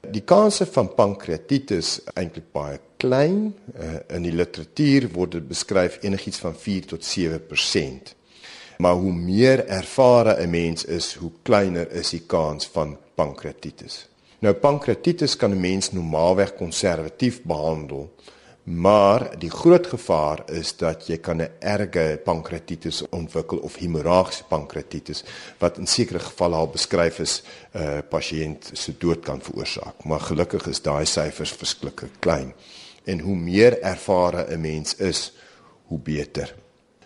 Die 0.00 0.24
kanse 0.24 0.66
van 0.66 0.94
pankreatitis 0.94 2.00
eintlik 2.14 2.52
baie 2.52 2.78
klein. 2.96 3.54
Uh, 3.80 4.00
in 4.16 4.22
die 4.22 4.32
literatuur 4.32 5.08
word 5.12 5.32
dit 5.32 5.48
beskryf 5.48 5.98
enigiets 6.02 6.38
van 6.38 6.54
4 6.56 6.86
tot 6.86 7.04
7%. 7.04 8.14
Maar 8.80 8.94
hoe 8.94 9.12
meer 9.12 9.66
ervare 9.66 10.36
'n 10.40 10.50
mens 10.50 10.84
is, 10.84 11.14
hoe 11.14 11.32
kleiner 11.42 11.90
is 11.90 12.10
die 12.10 12.24
kans 12.26 12.66
van 12.66 12.98
pankreatitis. 13.14 14.09
Nou 14.40 14.54
pankreatitis 14.56 15.36
kan 15.36 15.50
'n 15.52 15.60
mens 15.60 15.92
normaalweg 15.92 16.54
konservatief 16.54 17.42
behandel, 17.42 18.14
maar 18.62 19.38
die 19.38 19.50
groot 19.50 19.86
gevaar 19.86 20.42
is 20.52 20.76
dat 20.76 21.06
jy 21.06 21.18
kan 21.18 21.42
'n 21.42 21.50
erge 21.58 22.20
pankreatitis 22.24 23.08
ontwikkel 23.08 23.58
of 23.58 23.76
hemorragiese 23.76 24.44
pankreatitis 24.48 25.24
wat 25.58 25.78
in 25.78 25.86
sekere 25.86 26.18
gevalle 26.18 26.56
al 26.56 26.68
beskryf 26.68 27.18
is 27.18 27.42
'n 27.74 27.78
uh, 27.82 27.98
pasiënt 28.08 28.70
se 28.72 28.92
dood 28.98 29.20
kan 29.20 29.42
veroorsaak. 29.42 30.04
Maar 30.04 30.20
gelukkig 30.20 30.66
is 30.66 30.82
daai 30.82 31.06
syfers 31.06 31.52
verskriklik 31.52 32.12
klein. 32.18 32.54
En 33.04 33.20
hoe 33.20 33.36
meer 33.36 33.80
ervare 33.82 34.46
'n 34.56 34.60
mens 34.60 34.94
is, 34.94 35.32
hoe 35.84 35.98
beter. 35.98 36.54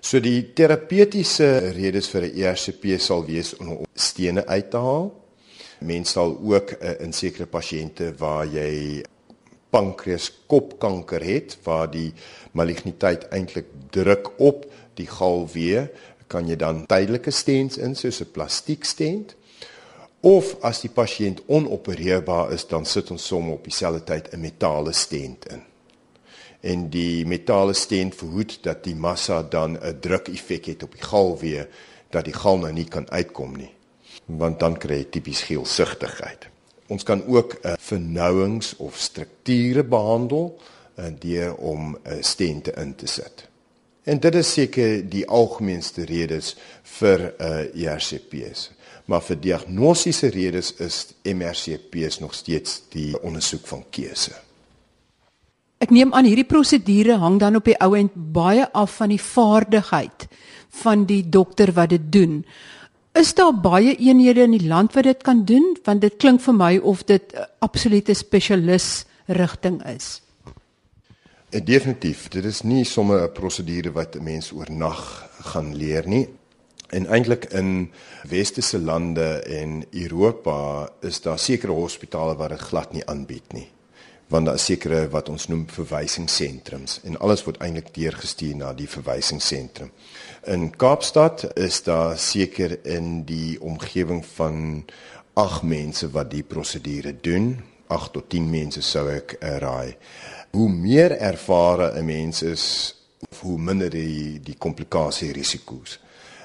So 0.00 0.20
die 0.20 0.52
terapeutiese 0.52 1.58
redes 1.58 2.08
vir 2.08 2.22
'n 2.22 2.36
ERCP 2.36 3.00
sal 3.00 3.24
wees 3.24 3.56
om 3.56 3.78
stene 3.94 4.46
uit 4.46 4.70
te 4.70 4.76
haal 4.76 5.24
Mens 5.81 6.11
sal 6.11 6.38
ook 6.43 6.71
uh, 6.71 6.95
in 7.00 7.12
sekere 7.12 7.47
pasiënte 7.47 8.12
waar 8.19 8.47
jy 8.47 9.02
pankreas 9.75 10.31
kopkanker 10.47 11.25
het 11.25 11.57
waar 11.66 11.88
die 11.90 12.12
maligniteit 12.54 13.26
eintlik 13.35 13.73
druk 13.90 14.31
op 14.38 14.66
die 14.99 15.09
galwee, 15.11 15.88
kan 16.31 16.47
jy 16.49 16.57
dan 16.59 16.85
tydelike 16.90 17.35
stents 17.35 17.78
in 17.78 17.97
soos 17.99 18.23
'n 18.23 18.31
plastiek 18.31 18.85
stent. 18.85 19.35
Of 20.21 20.57
as 20.62 20.81
die 20.81 20.90
pasiënt 20.90 21.43
onopereerbaar 21.47 22.52
is, 22.52 22.64
dan 22.66 22.87
sit 22.87 23.11
ons 23.11 23.26
soms 23.26 23.52
op 23.52 23.64
dieselfde 23.64 24.04
tyd 24.04 24.33
'n 24.33 24.40
metale 24.40 24.93
stent 24.93 25.47
in. 25.52 25.62
En 26.61 26.88
die 26.90 27.26
metale 27.26 27.75
stent 27.75 28.14
verhoed 28.14 28.62
dat 28.62 28.85
die 28.85 28.97
massa 28.97 29.43
dan 29.43 29.76
'n 29.76 30.00
druk 30.00 30.28
effek 30.28 30.64
het 30.64 30.83
op 30.83 30.93
die 30.93 31.02
galwee 31.02 31.66
dat 32.11 32.25
die 32.25 32.35
gal 32.35 32.59
nou 32.59 32.73
nie 32.73 32.88
kan 32.88 33.11
uitkom 33.11 33.57
nie 33.57 33.74
want 34.26 34.61
dan 34.61 34.76
kry 34.81 35.02
jy 35.02 35.09
tipies 35.11 35.43
geelsigtigheid. 35.49 36.49
Ons 36.93 37.02
kan 37.02 37.25
ook 37.26 37.59
uh, 37.62 37.75
vernouings 37.81 38.76
of 38.76 38.97
strukture 39.00 39.85
behandel 39.85 40.52
uh, 40.99 41.11
deur 41.19 41.54
om 41.54 41.97
'n 41.97 41.99
uh, 42.12 42.23
stente 42.23 42.73
in 42.76 42.95
te 42.95 43.07
sit. 43.07 43.49
En 44.04 44.21
dit 44.21 44.35
is 44.35 44.52
seker 44.52 45.09
die 45.09 45.25
algemeenste 45.28 46.04
redes 46.04 46.57
vir 46.83 47.35
uh, 47.40 47.87
ERCP's. 47.87 48.71
Maar 49.04 49.23
vir 49.23 49.40
diagnostiese 49.40 50.28
redes 50.33 50.75
is 50.81 51.14
MRCP's 51.23 52.19
nog 52.19 52.35
steeds 52.35 52.83
die 52.88 53.23
ondersoek 53.23 53.66
van 53.66 53.85
keuse. 53.90 54.33
Ek 55.85 55.90
neem 55.93 56.14
aan 56.16 56.25
hierdie 56.25 56.49
prosedure 56.49 57.19
hang 57.21 57.37
dan 57.40 57.57
op 57.57 57.66
die 57.69 57.76
ou 57.85 57.93
end 57.97 58.14
baie 58.14 58.64
af 58.73 58.97
van 59.00 59.12
die 59.12 59.21
vaardigheid 59.21 60.28
van 60.81 61.04
die 61.04 61.23
dokter 61.28 61.73
wat 61.76 61.93
dit 61.93 62.07
doen. 62.12 62.45
Is 63.14 63.35
daar 63.35 63.54
baie 63.54 63.94
eenhede 63.97 64.42
in 64.42 64.56
die 64.56 64.66
land 64.66 64.92
wat 64.97 65.06
dit 65.06 65.21
kan 65.23 65.44
doen 65.47 65.76
want 65.87 66.00
dit 66.02 66.16
klink 66.18 66.40
vir 66.42 66.54
my 66.54 66.73
of 66.83 67.04
dit 67.06 67.23
'n 67.33 67.47
absolute 67.59 68.14
spesialis 68.14 69.04
rigting 69.26 69.83
is. 69.87 70.23
Eh, 71.50 71.64
definitief, 71.64 72.28
dit 72.28 72.44
is 72.44 72.62
nie 72.62 72.85
sommer 72.85 73.23
'n 73.23 73.33
prosedure 73.33 73.92
wat 73.92 74.16
'n 74.16 74.23
mens 74.23 74.52
oornag 74.52 75.30
gaan 75.40 75.76
leer 75.76 76.09
nie. 76.09 76.28
En 76.88 77.06
eintlik 77.06 77.44
in 77.44 77.92
westerse 78.28 78.78
lande 78.78 79.42
en 79.42 79.85
Europa 79.90 80.90
is 81.00 81.21
daar 81.21 81.38
sekere 81.38 81.73
hospitale 81.73 82.37
wat 82.37 82.49
dit 82.49 82.59
glad 82.61 82.92
nie 82.92 83.06
aanbied 83.06 83.52
nie 83.52 83.68
want 84.28 84.47
daar 84.47 84.54
is 84.54 84.64
sekere 84.64 85.09
wat 85.12 85.28
ons 85.28 85.47
noem 85.49 85.66
verwysingssentrums 85.69 87.00
en 87.04 87.19
alles 87.21 87.45
word 87.45 87.61
eintlik 87.64 87.93
deurgestuur 87.95 88.57
na 88.57 88.73
die 88.73 88.88
verwysingsentrum. 88.88 89.90
In 90.50 90.71
Kaapstad 90.76 91.45
is 91.61 91.83
daar 91.87 92.19
seker 92.19 92.78
in 92.87 93.25
die 93.28 93.61
omgewing 93.61 94.25
van 94.35 94.85
8 95.35 95.62
mense 95.62 96.11
wat 96.14 96.31
die 96.31 96.45
prosedure 96.47 97.14
doen, 97.21 97.57
8 97.87 98.12
tot 98.12 98.28
10 98.31 98.50
mense 98.50 98.83
sou 98.83 99.09
ek 99.12 99.37
raai. 99.40 99.97
Hoe 100.54 100.69
meer 100.71 101.16
ervare 101.19 101.93
'n 101.99 102.04
mens 102.04 102.43
is, 102.43 102.95
hoe 103.40 103.59
minder 103.59 103.90
die 103.90 104.40
die 104.40 104.57
komplikasie 104.59 105.33
risiko's. 105.33 105.99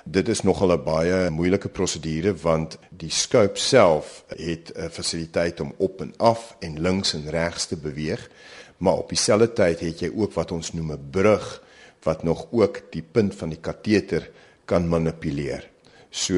Dit 0.06 0.28
is 0.28 0.42
nogal 0.42 0.72
'n 0.72 0.84
baie 0.84 1.30
moeilike 1.30 1.70
prosedure 1.70 2.34
want 2.36 2.78
die 2.90 3.12
scope 3.12 3.60
self 3.60 4.24
het 4.28 4.72
'n 4.76 4.90
fasiliteit 4.90 5.60
om 5.60 5.74
op 5.78 6.02
en 6.02 6.14
af 6.18 6.56
en 6.60 6.82
links 6.82 7.14
en 7.14 7.30
regs 7.30 7.66
te 7.66 7.78
beweeg, 7.78 8.30
maar 8.78 8.98
op 8.98 9.10
dieselfde 9.10 9.54
tyd 9.54 9.80
het 9.80 10.00
jy 10.00 10.12
ook 10.16 10.34
wat 10.34 10.52
ons 10.52 10.74
noem 10.74 10.92
'n 10.92 11.10
brug 11.12 11.64
wat 12.04 12.24
nog 12.24 12.48
ook 12.52 12.82
die 12.92 13.04
punt 13.12 13.36
van 13.36 13.50
die 13.50 13.60
kateter 13.62 14.30
kan 14.66 14.88
manipuleer. 14.88 15.70
So 16.10 16.34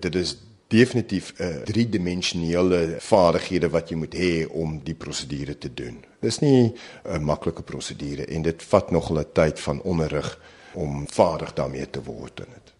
dit 0.00 0.14
is 0.14 0.36
definitief 0.66 1.34
'n 1.38 1.62
driedimensionele 1.64 2.96
vaardighede 2.98 3.68
wat 3.68 3.88
jy 3.88 3.96
moet 3.96 4.14
hê 4.14 4.46
om 4.50 4.80
die 4.84 4.94
prosedure 4.94 5.58
te 5.58 5.74
doen. 5.74 6.04
Dis 6.20 6.38
nie 6.38 6.74
'n 7.04 7.24
maklike 7.24 7.62
prosedure 7.62 8.24
en 8.24 8.42
dit 8.42 8.62
vat 8.62 8.90
nogal 8.90 9.18
'n 9.18 9.32
tyd 9.32 9.60
van 9.60 9.82
onderrig 9.82 10.40
om 10.72 11.06
vaardig 11.08 11.52
daarmee 11.52 11.90
te 11.90 12.02
word 12.02 12.40
in 12.40 12.52
dit. 12.54 12.79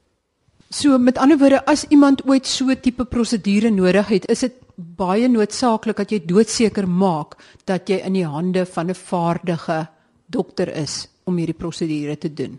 So 0.70 0.98
met 0.98 1.18
ander 1.18 1.38
woorde, 1.38 1.64
as 1.66 1.82
iemand 1.90 2.22
ooit 2.30 2.46
so 2.46 2.70
'n 2.70 2.80
tipe 2.80 3.04
prosedure 3.04 3.70
nodig 3.70 4.08
het, 4.08 4.28
is 4.30 4.38
dit 4.38 4.54
baie 4.76 5.28
noodsaaklik 5.28 5.96
dat 5.96 6.10
jy 6.10 6.22
doodseker 6.24 6.88
maak 6.88 7.34
dat 7.64 7.88
jy 7.88 7.98
in 8.06 8.12
die 8.12 8.26
hande 8.26 8.66
van 8.66 8.90
'n 8.90 8.94
vaardige 8.94 9.88
dokter 10.26 10.68
is 10.76 11.08
om 11.24 11.36
hierdie 11.36 11.58
prosedure 11.58 12.18
te 12.18 12.32
doen. 12.34 12.58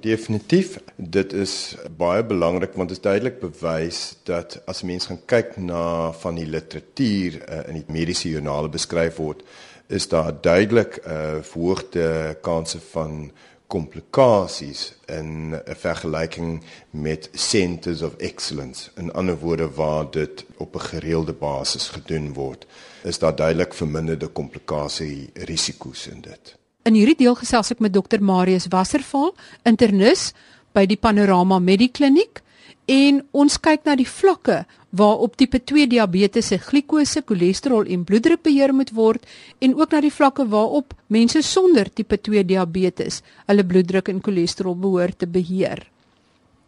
Definitief, 0.00 0.78
dit 0.96 1.32
is 1.32 1.76
baie 1.96 2.24
belangrik 2.24 2.74
want 2.74 2.88
dit 2.88 2.96
is 2.98 3.02
duidelik 3.02 3.40
bewys 3.40 4.16
dat 4.24 4.62
as 4.66 4.82
mens 4.82 5.06
gaan 5.06 5.20
kyk 5.26 5.56
na 5.56 6.12
van 6.12 6.34
die 6.34 6.46
literatuur 6.46 7.42
uh, 7.42 7.68
in 7.68 7.74
die 7.74 7.84
mediese 7.88 8.28
joernale 8.28 8.68
beskryf 8.68 9.16
word, 9.16 9.42
is 9.88 10.08
daar 10.08 10.32
duidelik 10.40 11.00
'n 11.02 11.10
uh, 11.10 11.42
verhoogde 11.42 12.38
kanse 12.40 12.80
van 12.80 13.32
komplikasies 13.74 14.94
in 15.06 15.54
'n 15.54 15.74
vergelyking 15.86 16.62
met 16.90 17.28
centers 17.32 18.02
of 18.02 18.14
excellence. 18.16 18.90
In 18.96 19.12
ander 19.12 19.38
woorde 19.38 19.70
waar 19.70 20.10
dit 20.10 20.44
op 20.56 20.74
'n 20.74 20.86
gereelde 20.90 21.32
basis 21.32 21.88
gedoen 21.88 22.32
word, 22.32 22.66
is 23.02 23.18
daar 23.18 23.36
duidelik 23.36 23.74
verminderde 23.74 24.26
komplikasie 24.26 25.30
risiko's 25.34 26.06
in 26.06 26.20
dit. 26.20 26.56
In 26.82 26.94
hierdie 26.94 27.16
deel 27.16 27.34
gesels 27.34 27.70
ek 27.70 27.78
met 27.78 27.92
dokter 27.92 28.22
Marius 28.22 28.66
Wasserval, 28.68 29.34
internis 29.62 30.32
by 30.72 30.86
die 30.86 30.96
Panorama 30.96 31.58
Medikliniek 31.58 32.42
en 32.90 33.20
ons 33.32 33.56
kyk 33.58 33.84
na 33.86 33.94
die 33.96 34.08
vlakke 34.08 34.64
waarop 34.94 35.36
tipe 35.36 35.58
2 35.58 35.86
diabetes 35.90 36.52
se 36.52 36.58
glikose, 36.58 37.22
cholesterol 37.26 37.88
en 37.90 38.04
bloeddruk 38.04 38.42
beheer 38.44 38.72
moet 38.72 38.92
word 38.94 39.24
en 39.64 39.74
ook 39.74 39.92
na 39.92 40.00
die 40.04 40.12
vlakke 40.12 40.46
waarop 40.46 40.94
mense 41.08 41.42
sonder 41.42 41.90
tipe 41.90 42.16
2 42.16 42.44
diabetes 42.44 43.22
hulle 43.48 43.64
bloeddruk 43.64 44.08
en 44.12 44.22
cholesterol 44.22 44.76
behoort 44.76 45.18
te 45.18 45.26
beheer. 45.26 45.82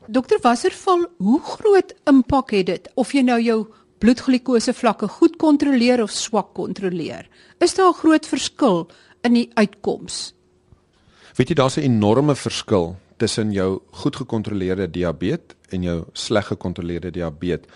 Dokter 0.08 0.38
Wasserval, 0.42 1.06
hoe 1.18 1.40
groot 1.42 1.92
impak 2.06 2.52
het 2.54 2.66
dit 2.66 2.88
of 2.94 3.12
jy 3.14 3.22
nou 3.26 3.40
jou 3.42 3.64
bloedglikose 3.98 4.74
vlakke 4.76 5.08
goed 5.08 5.36
kontroleer 5.40 6.02
of 6.02 6.12
swak 6.14 6.54
kontroleer? 6.54 7.26
Is 7.60 7.74
daar 7.74 7.90
'n 7.90 8.00
groot 8.00 8.26
verskil 8.26 8.88
in 9.24 9.32
die 9.34 9.50
uitkoms? 9.54 10.34
Weet 11.36 11.48
jy 11.48 11.54
daar's 11.54 11.76
'n 11.76 11.82
enorme 11.82 12.34
verskil 12.34 12.96
tussen 13.16 13.52
jou 13.52 13.80
goed 13.90 14.16
gekontroleerde 14.16 14.90
diabetes 14.90 15.56
en 15.74 15.82
jou 15.82 16.04
sleg 16.12 16.46
gekontroleerde 16.46 17.10
diabetes. 17.10 17.70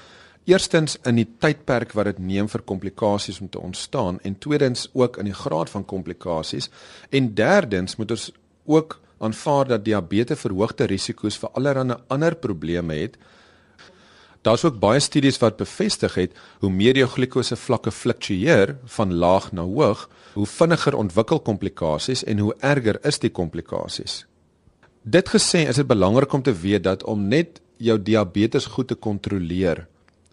Eerstens 0.48 0.96
in 1.06 1.18
die 1.20 1.28
tydperk 1.38 1.92
wat 1.94 2.08
dit 2.08 2.20
neem 2.24 2.48
vir 2.48 2.62
komplikasies 2.66 3.40
om 3.44 3.48
te 3.52 3.60
ontstaan 3.60 4.18
en 4.26 4.38
tweedens 4.38 4.88
ook 4.92 5.18
in 5.20 5.28
die 5.28 5.36
graad 5.36 5.70
van 5.70 5.84
komplikasies 5.84 6.70
en 7.10 7.34
derdens 7.34 7.96
moet 8.00 8.10
ons 8.16 8.30
ook 8.64 8.96
aanvaar 9.20 9.68
dat 9.68 9.84
diabetes 9.84 10.40
verhoogde 10.40 10.88
risiko's 10.88 11.36
vir 11.38 11.52
allerlei 11.52 11.98
ander 12.08 12.34
probleme 12.34 12.96
het. 13.02 13.18
Daar's 14.42 14.64
ook 14.64 14.78
baie 14.80 15.00
studies 15.00 15.38
wat 15.38 15.60
bevestig 15.60 16.14
het 16.16 16.36
hoe 16.64 16.70
meer 16.72 16.96
jou 16.96 17.08
glikose 17.08 17.56
vlakke 17.56 17.92
fluktueer 17.92 18.78
van 18.96 19.12
laag 19.14 19.52
na 19.52 19.62
hoog, 19.62 20.08
hoe 20.32 20.46
vinniger 20.46 20.96
ontwikkel 20.96 21.40
komplikasies 21.44 22.24
en 22.24 22.38
hoe 22.38 22.54
erger 22.64 22.98
is 23.04 23.20
die 23.20 23.30
komplikasies. 23.30 24.24
Dit 25.02 25.30
gesê, 25.32 25.64
is 25.64 25.78
dit 25.80 25.86
belangrik 25.86 26.32
om 26.32 26.42
te 26.42 26.52
weet 26.52 26.84
dat 26.84 27.04
om 27.08 27.28
net 27.28 27.60
jou 27.80 27.96
diabetes 27.96 28.66
goed 28.66 28.90
te 28.92 28.94
kontroleer, 28.94 29.86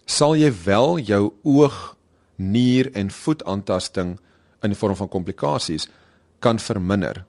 sal 0.05 0.35
jy 0.35 0.51
wel 0.65 0.99
jou 1.07 1.21
oog, 1.47 1.95
nier 2.35 2.89
en 2.93 3.07
voetaantasting 3.09 4.17
in 4.63 4.73
die 4.73 4.77
vorm 4.77 4.95
van 4.99 5.09
komplikasies 5.09 5.87
kan 6.43 6.59
verminder. 6.59 7.23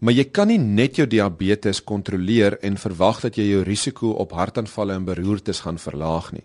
Maar 0.00 0.16
jy 0.16 0.26
kan 0.32 0.50
nie 0.50 0.58
net 0.58 0.98
jou 0.98 1.06
diabetes 1.06 1.82
kontroleer 1.84 2.58
en 2.66 2.80
verwag 2.80 3.22
dat 3.22 3.38
jy 3.38 3.46
jou 3.52 3.62
risiko 3.64 4.12
op 4.18 4.34
hartaanvalle 4.34 4.96
en 4.96 5.06
beroertes 5.06 5.62
gaan 5.62 5.78
verlaag 5.78 6.32
nie. 6.34 6.44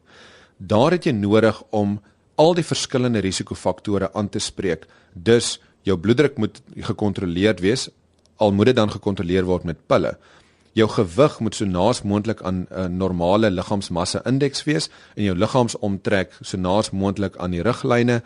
Daar 0.57 0.93
het 0.95 1.07
jy 1.07 1.15
nodig 1.17 1.63
om 1.71 1.97
al 2.38 2.53
die 2.53 2.67
verskillende 2.67 3.24
risikofaktore 3.24 4.12
aan 4.13 4.29
te 4.29 4.39
spreek. 4.39 4.85
Dus 5.13 5.57
jou 5.88 5.97
bloeddruk 5.97 6.38
moet 6.38 6.62
gekontroleerd 6.75 7.63
wees, 7.63 7.89
al 8.38 8.51
moet 8.51 8.65
dit 8.65 8.75
dan 8.75 8.92
gekontroleer 8.92 9.46
word 9.46 9.63
met 9.63 9.88
pille 9.88 10.18
jou 10.75 10.88
gewig 10.92 11.39
moet 11.39 11.56
so 11.56 11.65
naas 11.65 12.01
moontlik 12.04 12.42
aan 12.42 12.68
'n 12.68 12.68
uh, 12.72 12.86
normale 12.86 13.50
liggaamsmassa 13.51 14.22
indeks 14.25 14.63
wees 14.63 14.89
en 15.15 15.24
jou 15.24 15.36
liggaamsomtrek 15.38 16.38
so 16.41 16.58
naas 16.58 16.91
moontlik 16.91 17.38
aan 17.38 17.52
die 17.52 17.62
riglyne. 17.62 18.21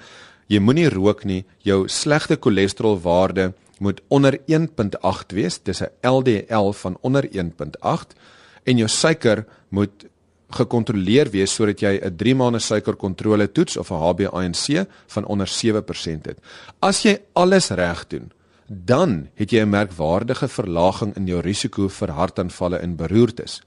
Jy 0.48 0.60
moenie 0.60 0.90
rook 0.90 1.24
nie. 1.24 1.46
Jou 1.58 1.88
slegte 1.88 2.38
cholesterolwaarde 2.40 3.54
moet 3.80 4.02
onder 4.08 4.40
1.8 4.48 5.34
wees. 5.34 5.60
Dis 5.64 5.82
'n 5.82 6.08
LDL 6.08 6.72
van 6.72 6.98
onder 7.02 7.24
1.8 7.32 8.16
en 8.64 8.78
jou 8.78 8.88
suiker 8.88 9.46
moet 9.70 10.06
gekontroleer 10.50 11.30
wees 11.30 11.54
sodat 11.54 11.80
jy 11.80 12.00
'n 12.04 12.16
3 12.16 12.36
maande 12.36 12.60
suikerkontrole 12.60 13.52
toets 13.52 13.78
of 13.78 13.92
'n 13.92 13.96
HbA1c 13.96 14.86
van 15.08 15.26
onder 15.26 15.48
7% 15.48 16.26
het. 16.26 16.38
As 16.80 17.02
jy 17.02 17.22
alles 17.34 17.70
reg 17.70 18.08
doen, 18.08 18.32
dan 18.70 19.30
het 19.34 19.52
jy 19.52 19.62
'n 19.62 19.70
merkwaardige 19.70 20.48
verlaging 20.48 21.16
in 21.16 21.26
jou 21.26 21.42
risiko 21.42 21.88
vir 21.88 22.10
hartaanvalle 22.10 22.78
en 22.78 22.96
beroertes. 22.96 23.62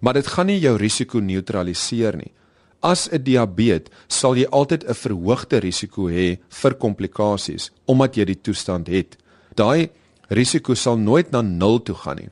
Maar 0.00 0.14
dit 0.14 0.26
gaan 0.26 0.46
nie 0.46 0.60
jou 0.60 0.76
risiko 0.76 1.20
neutraliseer 1.20 2.16
nie. 2.16 2.32
As 2.80 3.08
'n 3.12 3.22
diabetes 3.22 3.92
sal 4.08 4.36
jy 4.36 4.46
altyd 4.50 4.84
'n 4.84 4.94
verhoogde 4.94 5.58
risiko 5.58 6.08
hê 6.08 6.38
vir 6.48 6.74
komplikasies 6.74 7.70
omdat 7.84 8.16
jy 8.16 8.24
die 8.24 8.40
toestand 8.40 8.86
het. 8.86 9.16
Daai 9.54 9.90
risiko 10.28 10.74
sal 10.74 10.96
nooit 10.96 11.30
na 11.30 11.42
0 11.42 11.82
toe 11.82 11.94
gaan 11.94 12.16
nie. 12.16 12.30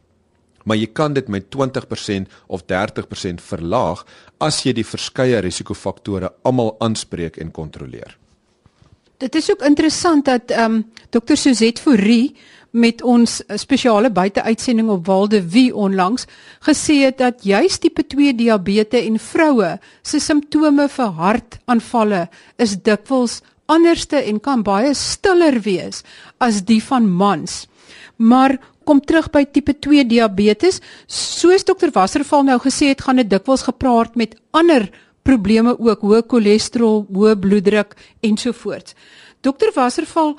Maar 0.65 0.77
jy 0.77 0.87
kan 0.87 1.13
dit 1.13 1.29
met 1.29 1.51
20% 1.51 2.29
of 2.47 2.63
30% 2.67 3.41
verlaag 3.41 4.07
as 4.39 4.63
jy 4.63 4.73
die 4.73 4.87
verskeie 4.87 5.39
risikofaktore 5.39 6.33
almal 6.43 6.77
aanspreek 6.79 7.37
en 7.37 7.51
kontroleer. 7.51 8.17
Dit 9.19 9.35
is 9.35 9.51
ook 9.51 9.63
interessant 9.63 10.25
dat 10.25 10.51
ehm 10.51 10.73
um, 10.73 10.85
Dr. 11.11 11.35
Suzette 11.35 11.83
Fourie 11.83 12.37
met 12.71 13.03
ons 13.03 13.43
spesiale 13.55 14.11
buiteuitsending 14.11 14.89
op 14.91 15.07
Walde 15.07 15.49
Wie 15.49 15.75
onlangs 15.75 16.27
gesê 16.67 16.97
het 17.05 17.19
dat 17.19 17.45
juis 17.47 17.79
tipe 17.79 18.07
2 18.07 18.35
diabetes 18.35 19.07
en 19.07 19.19
vroue 19.19 19.79
se 20.03 20.19
simptome 20.19 20.89
vir 20.89 21.13
hartaanvalle 21.21 22.29
is 22.57 22.75
dikwels 22.83 23.41
anderste 23.67 24.17
en 24.17 24.41
kan 24.41 24.63
baie 24.67 24.91
stiller 24.95 25.61
wees 25.63 26.03
as 26.39 26.65
die 26.67 26.83
van 26.83 27.07
mans. 27.07 27.69
Maar 28.17 28.59
kom 28.85 29.01
terug 29.01 29.31
by 29.31 29.45
tipe 29.45 29.73
2 29.79 30.05
diabetes, 30.05 30.81
soos 31.07 31.65
dokter 31.65 31.95
Wasserval 31.95 32.43
nou 32.45 32.59
gesê 32.59 32.91
het, 32.93 33.01
gaan 33.07 33.23
dit 33.23 33.31
dikwels 33.31 33.63
gepraat 33.63 34.17
met 34.17 34.35
ander 34.51 34.91
probleme 35.25 35.75
ook, 35.79 36.05
hoë 36.05 36.23
cholesterol, 36.29 37.05
hoë 37.13 37.35
bloeddruk 37.41 37.97
ensovoorts. 38.25 38.95
Dokter 39.45 39.73
Wasserval, 39.75 40.37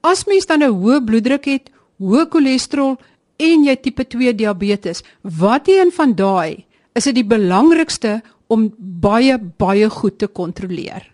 as 0.00 0.26
mens 0.28 0.46
dan 0.46 0.62
'n 0.62 0.72
hoë 0.72 1.04
bloeddruk 1.04 1.44
het, 1.44 1.70
hoë 2.00 2.28
cholesterol 2.30 2.98
en 3.36 3.64
jy 3.64 3.76
tipe 3.76 4.04
2 4.04 4.34
diabetes, 4.34 5.02
wat 5.22 5.68
een 5.68 5.90
van 5.92 6.14
daai 6.14 6.64
is 6.94 7.04
dit 7.04 7.14
die 7.14 7.24
belangrikste 7.24 8.20
om 8.48 8.74
baie 8.78 9.38
baie 9.38 9.90
goed 9.90 10.18
te 10.18 10.26
kontroleer? 10.26 11.06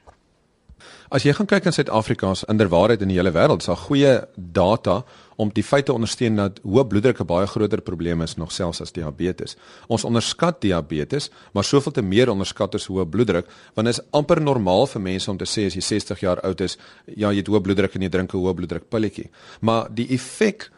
As 1.11 1.23
jy 1.23 1.33
gaan 1.33 1.47
kyk 1.47 1.67
in 1.67 1.73
Suid-Afrika 1.73 2.35
se 2.35 2.47
inderwaarheid 2.51 3.03
in 3.03 3.09
die 3.09 3.17
hele 3.17 3.31
wêreld, 3.31 3.63
is 3.63 3.71
daar 3.71 3.77
goeie 3.77 4.27
data 4.35 5.05
om 5.37 5.51
die 5.53 5.65
feite 5.65 5.93
ondersteun 5.93 6.39
dat 6.41 6.61
hoë 6.65 6.87
bloeddruk 6.89 7.21
'n 7.21 7.27
baie 7.27 7.47
groter 7.47 7.81
probleem 7.81 8.23
is 8.23 8.37
nog 8.37 8.53
selfs 8.53 8.81
as 8.81 8.93
diabetes. 8.93 9.57
Ons 9.89 10.05
onderskat 10.05 10.61
diabetes, 10.61 11.31
maar 11.53 11.65
soveel 11.65 11.93
te 11.93 12.03
meer 12.03 12.31
onderskat 12.31 12.75
ons 12.75 12.87
hoë 12.87 13.07
bloeddruk, 13.07 13.47
want 13.75 13.87
dit 13.87 13.99
is 13.99 14.05
amper 14.11 14.41
normaal 14.41 14.87
vir 14.87 15.01
mense 15.01 15.31
om 15.31 15.37
te 15.37 15.45
sê 15.45 15.67
as 15.67 15.75
jy 15.75 15.81
60 15.81 16.21
jaar 16.21 16.41
oud 16.41 16.61
is, 16.61 16.79
ja, 17.07 17.31
jy 17.31 17.37
het 17.37 17.49
hoë 17.49 17.61
bloeddruk 17.61 17.95
en 17.95 18.03
jy 18.03 18.09
drink 18.09 18.35
'n 18.35 18.39
hoë 18.39 18.55
bloeddruk 18.55 18.89
pilletjie. 18.89 19.31
Maar 19.61 19.89
die 19.95 20.09
effek 20.09 20.71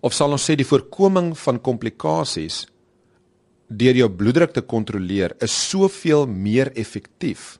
of 0.00 0.12
sal 0.12 0.32
ons 0.32 0.50
sê 0.50 0.54
die 0.54 0.66
voorkoming 0.66 1.38
van 1.38 1.60
komplikasies 1.60 2.66
deur 3.68 3.96
jou 3.96 4.08
bloeddruk 4.08 4.52
te 4.52 4.60
kontroleer 4.60 5.34
is 5.40 5.70
soveel 5.70 6.26
meer 6.26 6.72
effektief 6.76 7.58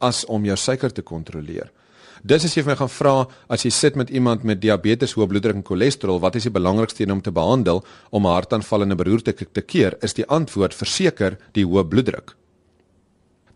as 0.00 0.24
om 0.24 0.44
jou 0.44 0.56
suiker 0.56 0.92
te 0.92 1.02
kontroleer. 1.02 1.70
Dis 2.22 2.44
as 2.46 2.52
jy 2.54 2.62
my 2.62 2.76
gaan 2.78 2.90
vra 2.90 3.14
as 3.50 3.64
jy 3.66 3.70
sit 3.74 3.96
met 3.98 4.10
iemand 4.14 4.44
met 4.46 4.60
diabetes, 4.62 5.16
hoë 5.18 5.26
bloeddruk 5.26 5.56
en 5.58 5.64
cholesterol, 5.66 6.20
wat 6.22 6.36
is 6.38 6.46
die 6.46 6.54
belangrikste 6.54 7.08
om 7.10 7.20
te 7.20 7.32
behandel 7.34 7.82
om 8.10 8.26
'n 8.26 8.30
hartaanval 8.30 8.82
en 8.82 8.92
'n 8.92 8.96
beroerte 8.96 9.34
te 9.34 9.62
keer? 9.62 9.96
Is 10.02 10.14
die 10.14 10.26
antwoord 10.26 10.74
verseker 10.74 11.38
die 11.52 11.66
hoë 11.66 11.88
bloeddruk. 11.88 12.36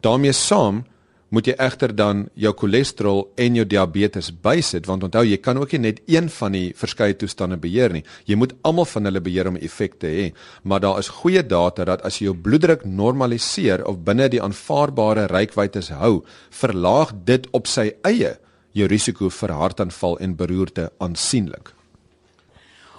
daarmee 0.02 0.32
saam 0.32 0.84
moet 1.28 1.46
jy 1.46 1.54
egter 1.58 1.96
dan 1.96 2.28
jou 2.34 2.52
cholesterol 2.54 3.32
en 3.36 3.56
jou 3.56 3.64
diabetes 3.64 4.30
bysit 4.30 4.86
want 4.86 5.02
onthou 5.02 5.24
jy 5.24 5.36
kan 5.36 5.58
ook 5.58 5.72
nie 5.72 5.78
net 5.78 6.00
een 6.06 6.28
van 6.28 6.52
die 6.52 6.72
verskeie 6.76 7.16
toestande 7.16 7.56
beheer 7.56 7.92
nie. 7.92 8.04
Jy 8.26 8.36
moet 8.36 8.54
almal 8.62 8.84
van 8.84 9.04
hulle 9.04 9.20
beheer 9.20 9.48
om 9.48 9.56
effek 9.56 9.98
te 9.98 10.06
hê. 10.06 10.32
Maar 10.62 10.80
daar 10.80 10.98
is 10.98 11.08
goeie 11.08 11.42
data 11.42 11.84
dat 11.84 12.02
as 12.02 12.20
jy 12.20 12.24
jou 12.24 12.34
bloeddruk 12.34 12.84
normaliseer 12.84 13.84
of 13.86 14.04
binne 14.04 14.28
die 14.28 14.42
aanvaarbare 14.42 15.26
reikwytes 15.26 15.88
hou, 15.88 16.24
verlaag 16.50 17.12
dit 17.24 17.48
op 17.52 17.66
sy 17.66 17.92
eie 18.02 18.36
jou 18.76 18.88
risiko 18.90 19.30
vir 19.32 19.54
hartaanval 19.56 20.18
en 20.24 20.36
beroerte 20.36 20.90
aansienlik. 20.98 21.72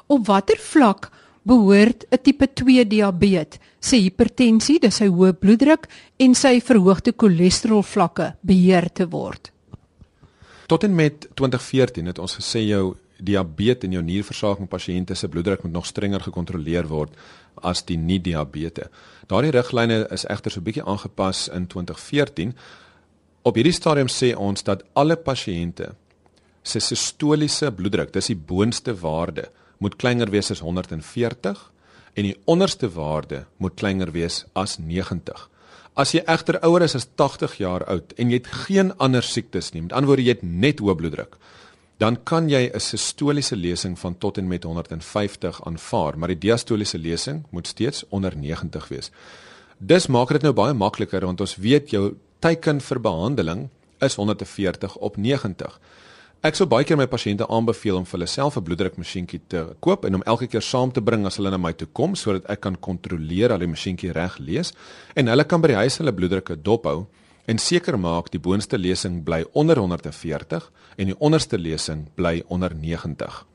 Op 0.07 0.25
watter 0.27 0.59
vlak 0.59 1.09
behoort 1.47 2.05
'n 2.11 2.21
tipe 2.21 2.47
2 2.53 2.87
diabetes, 2.87 3.59
sy 3.79 3.97
hipertensie, 4.01 4.79
dis 4.79 4.95
sy 4.95 5.07
hoë 5.07 5.33
bloeddruk 5.33 5.87
en 6.19 6.35
sy 6.35 6.59
verhoogde 6.59 7.13
cholesterolvlakke 7.15 8.35
beheer 8.41 8.89
te 8.93 9.07
word. 9.07 9.51
Tot 10.67 10.83
en 10.83 10.95
met 10.95 11.27
2014 11.33 12.05
het 12.05 12.19
ons 12.19 12.35
gesê 12.35 12.59
jou 12.67 12.95
diabetes 13.17 13.87
en 13.87 13.91
jou 13.91 14.03
nierversaking 14.03 14.67
pasiënte 14.67 15.15
se 15.15 15.27
bloeddruk 15.27 15.63
moet 15.63 15.71
nog 15.71 15.85
strenger 15.85 16.21
gekontroleer 16.21 16.87
word 16.87 17.13
as 17.63 17.83
die 17.85 17.97
nie 17.97 18.19
diabetes. 18.19 18.87
Daardie 19.27 19.51
riglyne 19.51 20.07
is 20.11 20.25
egter 20.25 20.51
so 20.51 20.59
'n 20.59 20.63
bietjie 20.63 20.85
aangepas 20.85 21.47
in 21.47 21.67
2014. 21.67 22.53
Op 23.47 23.55
hierdie 23.55 23.75
stadium 23.75 24.09
sê 24.11 24.33
ons 24.35 24.65
dat 24.67 24.81
alle 24.99 25.15
pasiënte 25.15 25.93
se 26.67 26.81
sistoliese 26.83 27.69
bloeddruk, 27.71 28.09
dis 28.11 28.33
die 28.33 28.35
boonste 28.35 28.91
waarde, 28.99 29.45
moet 29.79 29.95
kleiner 30.01 30.27
wees 30.33 30.51
as 30.51 30.59
140 30.65 31.61
en 32.17 32.27
die 32.27 32.35
onderste 32.49 32.89
waarde 32.91 33.45
moet 33.63 33.77
kleiner 33.79 34.11
wees 34.11 34.41
as 34.57 34.75
90. 34.81 35.45
As 35.95 36.11
jy 36.11 36.25
egter 36.27 36.59
ouer 36.67 36.83
is 36.89 36.97
as 36.99 37.07
80 37.15 37.55
jaar 37.61 37.87
oud 37.87 38.11
en 38.19 38.33
jy 38.33 38.41
het 38.41 38.51
geen 38.67 38.91
ander 38.99 39.23
siektes 39.23 39.71
nie, 39.71 39.85
met 39.85 39.95
ander 39.95 40.11
woorde 40.11 40.27
jy 40.27 40.35
het 40.35 40.43
net 40.43 40.83
hoë 40.83 40.97
bloeddruk, 40.99 41.39
dan 42.03 42.19
kan 42.27 42.49
jy 42.49 42.67
'n 42.67 42.79
sistoliese 42.83 43.55
lesing 43.55 43.97
van 43.97 44.17
tot 44.17 44.37
en 44.37 44.47
met 44.47 44.63
150 44.63 45.63
aanvaar, 45.63 46.17
maar 46.17 46.35
die 46.35 46.43
diastoliese 46.49 46.97
lesing 46.97 47.45
moet 47.51 47.67
steeds 47.67 48.03
onder 48.09 48.35
90 48.35 48.87
wees. 48.89 49.11
Dis 49.79 50.07
maak 50.07 50.29
dit 50.29 50.41
nou 50.41 50.53
baie 50.53 50.73
makliker 50.73 51.25
want 51.25 51.41
ons 51.41 51.55
weet 51.55 51.89
jou 51.89 52.15
teiken 52.39 52.81
vir 52.81 52.99
behandeling 53.01 53.69
is 53.99 54.15
140 54.15 54.95
op 54.97 55.17
90. 55.17 55.79
Ek 56.45 56.53
sou 56.53 56.67
baie 56.69 56.85
keer 56.85 56.99
my 56.99 57.07
pasiënte 57.09 57.47
aanbeveel 57.49 57.97
om 57.97 58.05
vir 58.05 58.19
hulle 58.19 58.27
self 58.29 58.57
'n 58.57 58.63
bloeddrukmasjienkie 58.63 59.41
te 59.49 59.73
koop 59.81 60.05
en 60.05 60.15
om 60.15 60.23
elke 60.25 60.47
keer 60.47 60.61
saam 60.61 60.91
te 60.91 61.01
bring 61.01 61.25
as 61.25 61.37
hulle 61.37 61.49
na 61.49 61.57
my 61.57 61.73
toe 61.73 61.87
kom 61.93 62.15
sodat 62.15 62.45
ek 62.49 62.61
kan 62.61 62.75
kontroleer 62.75 63.49
dat 63.49 63.59
die 63.59 63.67
masjienkie 63.67 64.13
reg 64.13 64.37
lees 64.39 64.73
en 65.15 65.27
hulle 65.27 65.43
kan 65.43 65.61
by 65.61 65.67
die 65.67 65.81
huis 65.81 65.97
hulle 65.97 66.13
bloeddrukke 66.13 66.61
dophou 66.61 67.07
en 67.47 67.57
seker 67.57 67.97
maak 67.97 68.29
die 68.29 68.39
boonste 68.39 68.77
lesing 68.77 69.23
bly 69.23 69.43
onder 69.53 69.77
140 69.77 70.71
en 70.97 71.07
die 71.07 71.19
onderste 71.19 71.57
lesing 71.57 72.05
bly 72.15 72.43
onder 72.47 72.75
90. 72.75 73.45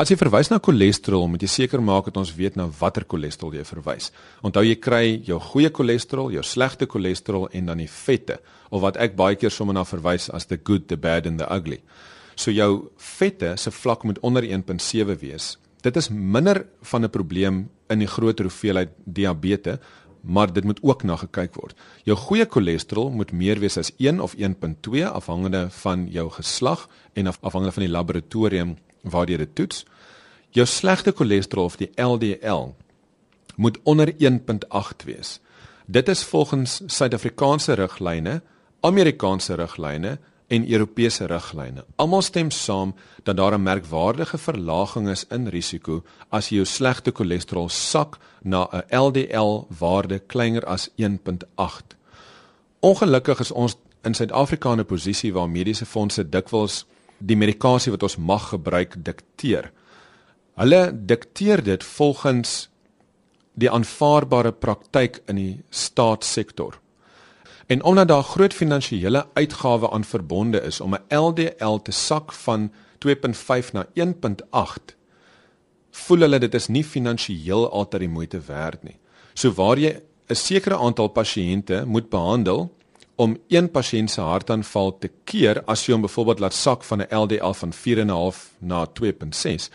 As 0.00 0.08
jy 0.08 0.16
verwys 0.16 0.48
na 0.48 0.56
cholesterol, 0.64 1.26
moet 1.28 1.42
jy 1.44 1.48
seker 1.52 1.82
maak 1.84 2.06
dat 2.08 2.16
ons 2.16 2.30
weet 2.32 2.54
na 2.56 2.64
watter 2.78 3.04
cholesterol 3.04 3.52
jy 3.52 3.66
verwys. 3.68 4.06
Onthou 4.40 4.62
jy 4.64 4.78
kry 4.80 5.02
jou 5.28 5.36
goeie 5.50 5.68
cholesterol, 5.76 6.30
jou 6.32 6.40
slegte 6.40 6.86
cholesterol 6.88 7.50
en 7.52 7.68
dan 7.68 7.82
die 7.82 7.88
vette 7.92 8.38
of 8.72 8.80
wat 8.80 8.96
ek 8.96 9.12
baie 9.18 9.36
keer 9.36 9.52
sommer 9.52 9.76
na 9.76 9.82
verwys 9.84 10.30
as 10.32 10.48
the 10.48 10.56
good, 10.56 10.86
the 10.88 10.96
bad 10.96 11.28
and 11.28 11.36
the 11.36 11.50
ugly. 11.52 11.82
So 12.32 12.48
jou 12.48 12.88
vette 12.96 13.52
se 13.60 13.74
vlak 13.76 14.08
moet 14.08 14.22
onder 14.24 14.40
1.7 14.48 15.20
wees. 15.20 15.58
Dit 15.84 16.00
is 16.00 16.08
minder 16.08 16.64
van 16.80 17.04
'n 17.04 17.12
probleem 17.12 17.68
in 17.90 17.98
die 17.98 18.08
groter 18.08 18.48
hoeveelheid 18.48 18.96
diabetes 19.04 19.84
maar 20.22 20.52
dit 20.52 20.64
moet 20.64 20.82
ook 20.82 21.02
na 21.02 21.16
gekyk 21.16 21.54
word. 21.54 21.76
Jou 22.04 22.16
goeie 22.16 22.46
cholesterol 22.46 23.10
moet 23.10 23.32
meer 23.32 23.58
wees 23.58 23.76
as 23.76 23.92
1 23.98 24.20
of 24.20 24.34
1.2 24.36 25.04
afhangende 25.04 25.70
van 25.70 26.08
jou 26.10 26.30
geslag 26.30 26.88
en 27.12 27.26
af, 27.26 27.38
afhangende 27.40 27.72
van 27.72 27.82
die 27.82 27.92
laboratorium 27.92 28.76
waar 29.02 29.28
jy 29.28 29.36
dit 29.36 29.54
toets. 29.54 29.84
Jou 30.50 30.66
slegte 30.66 31.12
cholesterol 31.12 31.64
of 31.64 31.76
die 31.76 31.90
LDL 31.96 32.74
moet 33.56 33.78
onder 33.82 34.12
1.8 34.18 35.04
wees. 35.04 35.40
Dit 35.86 36.08
is 36.08 36.24
volgens 36.24 36.80
Suid-Afrikaanse 36.86 37.72
riglyne, 37.72 38.42
Amerikaanse 38.80 39.54
riglyne 39.54 40.18
en 40.50 40.70
Europese 40.70 41.24
riglyne. 41.24 41.84
Almal 41.96 42.22
stem 42.22 42.50
saam 42.50 42.94
dat 43.22 43.36
daar 43.36 43.54
'n 43.58 43.62
merkwaardige 43.62 44.38
verlaging 44.38 45.08
is 45.08 45.24
in 45.28 45.46
risiko 45.48 46.02
as 46.28 46.48
jy 46.48 46.54
jou 46.56 46.66
slegte 46.66 47.10
cholesterol 47.14 47.68
sak 47.68 48.18
na 48.42 48.68
'n 48.72 48.96
LDL 48.96 49.66
waarde 49.78 50.18
kleiner 50.18 50.64
as 50.64 50.90
1.8. 50.96 51.96
Ongelukkig 52.80 53.40
is 53.40 53.50
ons 53.50 53.76
in 54.02 54.14
Suid-Afrika 54.14 54.72
in 54.72 54.78
'n 54.78 54.86
posisie 54.86 55.32
waar 55.32 55.50
mediese 55.50 55.86
fondse 55.86 56.28
dikwels 56.28 56.86
die 57.20 57.36
medikasie 57.36 57.92
wat 57.92 58.02
ons 58.02 58.16
mag 58.16 58.48
gebruik 58.48 58.96
dikteer. 59.04 59.70
Hulle 60.60 60.90
dikteer 60.92 61.62
dit 61.64 61.84
volgens 61.84 62.68
die 63.60 63.70
aanvaarbare 63.70 64.52
praktyk 64.52 65.20
in 65.28 65.36
die 65.36 65.62
staatssektor. 65.70 66.78
En 67.70 67.82
omdat 67.84 68.08
daar 68.08 68.22
groot 68.22 68.54
finansiële 68.54 69.26
uitgawe 69.34 69.90
aan 69.90 70.04
verbonde 70.04 70.60
is 70.60 70.80
om 70.80 70.94
'n 70.94 71.14
LDL 71.14 71.76
te 71.82 71.92
sak 71.92 72.32
van 72.32 72.72
2.5 72.98 73.72
na 73.72 73.86
1.8, 73.94 74.96
voel 75.90 76.18
hulle 76.18 76.38
dit 76.38 76.54
is 76.54 76.68
nie 76.68 76.84
finansiëel 76.84 77.70
altyd 77.70 78.00
die 78.00 78.08
moeite 78.08 78.40
werd 78.46 78.82
nie. 78.82 78.98
So 79.34 79.52
waar 79.52 79.78
jy 79.78 80.00
'n 80.28 80.34
sekere 80.34 80.76
aantal 80.76 81.08
pasiënte 81.08 81.84
moet 81.86 82.10
behandel 82.10 82.70
om 83.20 83.36
een 83.52 83.68
pasiënt 83.70 84.10
se 84.10 84.22
hartaanval 84.24 84.94
te 84.98 85.10
keer 85.28 85.60
as 85.68 85.82
jy 85.84 85.92
hom 85.92 86.06
byvoorbeeld 86.06 86.40
laat 86.40 86.56
sak 86.56 86.84
van 86.88 87.02
'n 87.02 87.16
LDL 87.16 87.52
van 87.52 87.72
4.5 87.72 88.38
na 88.58 88.86
2.6, 88.86 89.68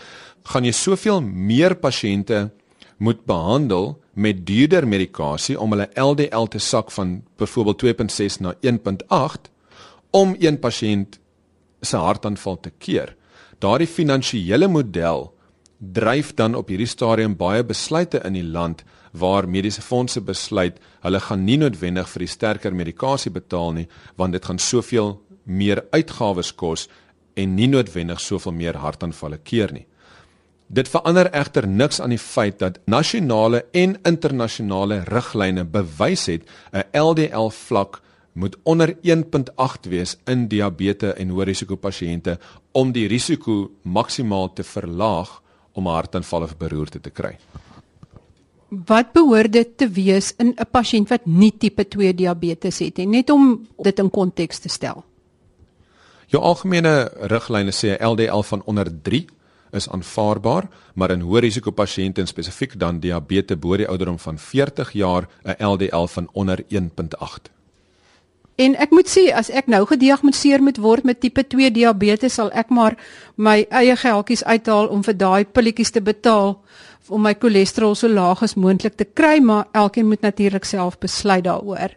gaan 0.43 0.65
jy 0.65 0.71
soveel 0.71 1.21
meer 1.21 1.75
pasiënte 1.75 2.49
moet 2.97 3.25
behandel 3.25 4.01
met 4.13 4.45
duurder 4.45 4.87
medikasie 4.87 5.59
om 5.59 5.71
hulle 5.71 5.89
LDL 5.93 6.47
te 6.49 6.59
sak 6.59 6.91
van 6.91 7.23
byvoorbeeld 7.37 7.77
2.6 7.77 8.39
na 8.39 8.53
1.8 8.61 9.51
om 10.09 10.35
een 10.39 10.59
pasiënt 10.59 11.19
se 11.81 11.97
hartaanval 11.97 12.59
te 12.59 12.71
keer. 12.77 13.15
Daardie 13.59 13.87
finansiële 13.87 14.67
model 14.67 15.34
dryf 15.79 16.33
dan 16.33 16.55
op 16.55 16.69
hierdie 16.69 16.89
stadium 16.89 17.35
baie 17.35 17.63
besluite 17.63 18.21
in 18.23 18.33
die 18.33 18.43
land 18.43 18.83
waar 19.11 19.47
mediese 19.47 19.81
fondse 19.81 20.21
besluit 20.21 20.79
hulle 21.03 21.19
gaan 21.19 21.45
nie 21.45 21.57
noodwendig 21.57 22.09
vir 22.11 22.25
die 22.25 22.31
sterker 22.31 22.75
medikasie 22.75 23.31
betaal 23.31 23.73
nie 23.73 23.87
want 24.15 24.35
dit 24.35 24.45
gaan 24.45 24.59
soveel 24.59 25.15
meer 25.45 25.83
uitgawes 25.91 26.51
kos 26.55 26.87
en 27.35 27.55
nie 27.55 27.67
noodwendig 27.67 28.21
soveel 28.21 28.55
meer 28.55 28.79
hartaanvalle 28.79 29.37
keer 29.43 29.73
nie. 29.73 29.85
Dit 30.67 30.89
verander 30.89 31.29
egter 31.35 31.67
niks 31.67 31.99
aan 32.01 32.15
die 32.15 32.21
feit 32.21 32.57
dat 32.59 32.79
nasionale 32.89 33.65
en 33.71 33.99
internasionale 34.07 35.03
riglyne 35.11 35.63
bewys 35.63 36.25
het 36.25 36.47
'n 36.73 36.83
LDL 36.97 37.49
vlak 37.49 38.01
moet 38.33 38.55
onder 38.63 38.95
1.8 39.01 39.87
wees 39.87 40.17
in 40.25 40.47
diabetes 40.47 41.13
en 41.13 41.29
hoë 41.29 41.43
risiko 41.43 41.75
pasiënte 41.75 42.39
om 42.71 42.91
die 42.91 43.07
risiko 43.07 43.71
maksimaal 43.83 44.53
te 44.53 44.63
verlaag 44.63 45.41
om 45.75 45.87
'n 45.87 45.91
hartaanval 45.91 46.41
of 46.41 46.57
beroerte 46.57 47.01
te 47.01 47.09
kry. 47.09 47.37
Wat 48.69 49.11
behoort 49.13 49.51
dit 49.51 49.77
te 49.77 49.89
wees 49.89 50.33
in 50.37 50.55
'n 50.57 50.67
pasiënt 50.71 51.09
wat 51.09 51.25
nie 51.25 51.53
tipe 51.57 51.87
2 51.87 52.13
diabetes 52.13 52.79
het 52.79 52.97
nie, 52.97 53.07
net 53.07 53.29
om 53.29 53.67
dit 53.83 53.99
in 53.99 54.09
konteks 54.09 54.59
te 54.59 54.69
stel? 54.69 55.03
Jou 56.27 56.43
algemene 56.43 57.11
riglyne 57.29 57.71
sê 57.71 57.97
'n 57.97 58.05
LDL 58.05 58.41
van 58.41 58.61
onder 58.65 58.91
is 59.71 59.89
aanvaarbaar, 59.89 60.69
maar 60.93 61.11
in 61.11 61.21
hoë 61.21 61.39
risiko 61.39 61.71
pasiënte 61.71 62.21
en 62.21 62.27
spesifiek 62.27 62.77
dan 62.79 62.99
diabetes 62.99 63.59
bo 63.59 63.77
die 63.77 63.87
ouderdom 63.87 64.19
van 64.19 64.37
40 64.37 64.91
jaar 64.91 65.27
'n 65.43 65.65
LDL 65.65 66.05
van 66.05 66.29
onder 66.31 66.63
1.8. 66.67 67.51
En 68.55 68.75
ek 68.79 68.91
moet 68.95 69.09
sê 69.11 69.25
as 69.35 69.49
ek 69.49 69.67
nou 69.67 69.83
gediagnoseer 69.85 70.63
moet 70.63 70.77
word 70.79 71.03
met 71.03 71.19
tipe 71.19 71.43
2 71.43 71.71
diabetes, 71.75 72.37
sal 72.39 72.51
ek 72.53 72.71
maar 72.71 72.95
my 73.35 73.65
eie 73.69 73.95
geldjies 73.99 74.45
uithaal 74.45 74.87
om 74.87 75.03
vir 75.03 75.17
daai 75.19 75.43
pilletjies 75.45 75.91
te 75.91 76.01
betaal 76.01 76.55
om 77.09 77.21
my 77.21 77.35
cholesterol 77.35 77.95
so 77.95 78.07
laag 78.07 78.41
as 78.43 78.55
moontlik 78.55 78.95
te 78.95 79.05
kry, 79.05 79.37
maar 79.43 79.67
elkeen 79.73 80.07
moet 80.07 80.23
natuurlik 80.23 80.65
self 80.65 80.97
besluit 80.99 81.43
daaroor 81.43 81.93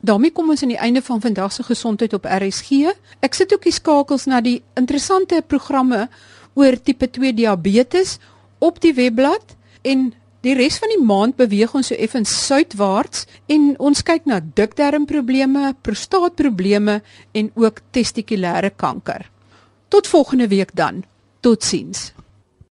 daarmee 0.00 0.32
kom 0.32 0.50
ons 0.50 0.62
aan 0.62 0.72
die 0.72 0.80
einde 0.80 1.02
van 1.02 1.20
vandag 1.20 1.52
se 1.52 1.62
gesondheid 1.62 2.12
op 2.12 2.24
RSG. 2.24 2.92
Ek 3.20 3.34
sit 3.36 3.52
ook 3.52 3.64
die 3.68 3.74
skakels 3.74 4.26
na 4.26 4.40
die 4.40 4.62
interessante 4.74 5.42
programme 5.46 6.08
oor 6.54 6.76
tipe 6.82 7.10
2 7.10 7.34
diabetes 7.36 8.18
op 8.58 8.80
die 8.80 8.94
webblad 8.94 9.56
en 9.82 10.12
die 10.44 10.54
res 10.56 10.78
van 10.80 10.92
die 10.94 11.02
maand 11.04 11.36
beweeg 11.36 11.74
ons 11.76 11.90
so 11.92 11.98
effens 11.98 12.32
suidwaarts 12.46 13.26
en 13.52 13.74
ons 13.78 14.02
kyk 14.02 14.28
na 14.28 14.40
dikdarmprobleme, 14.40 15.74
prostaatprobleme 15.84 17.00
en 17.36 17.52
ook 17.54 17.82
testikulêre 17.92 18.72
kanker. 18.76 19.28
Tot 19.90 20.06
volgende 20.06 20.48
week 20.48 20.74
dan. 20.74 21.04
Totsiens. 21.40 22.10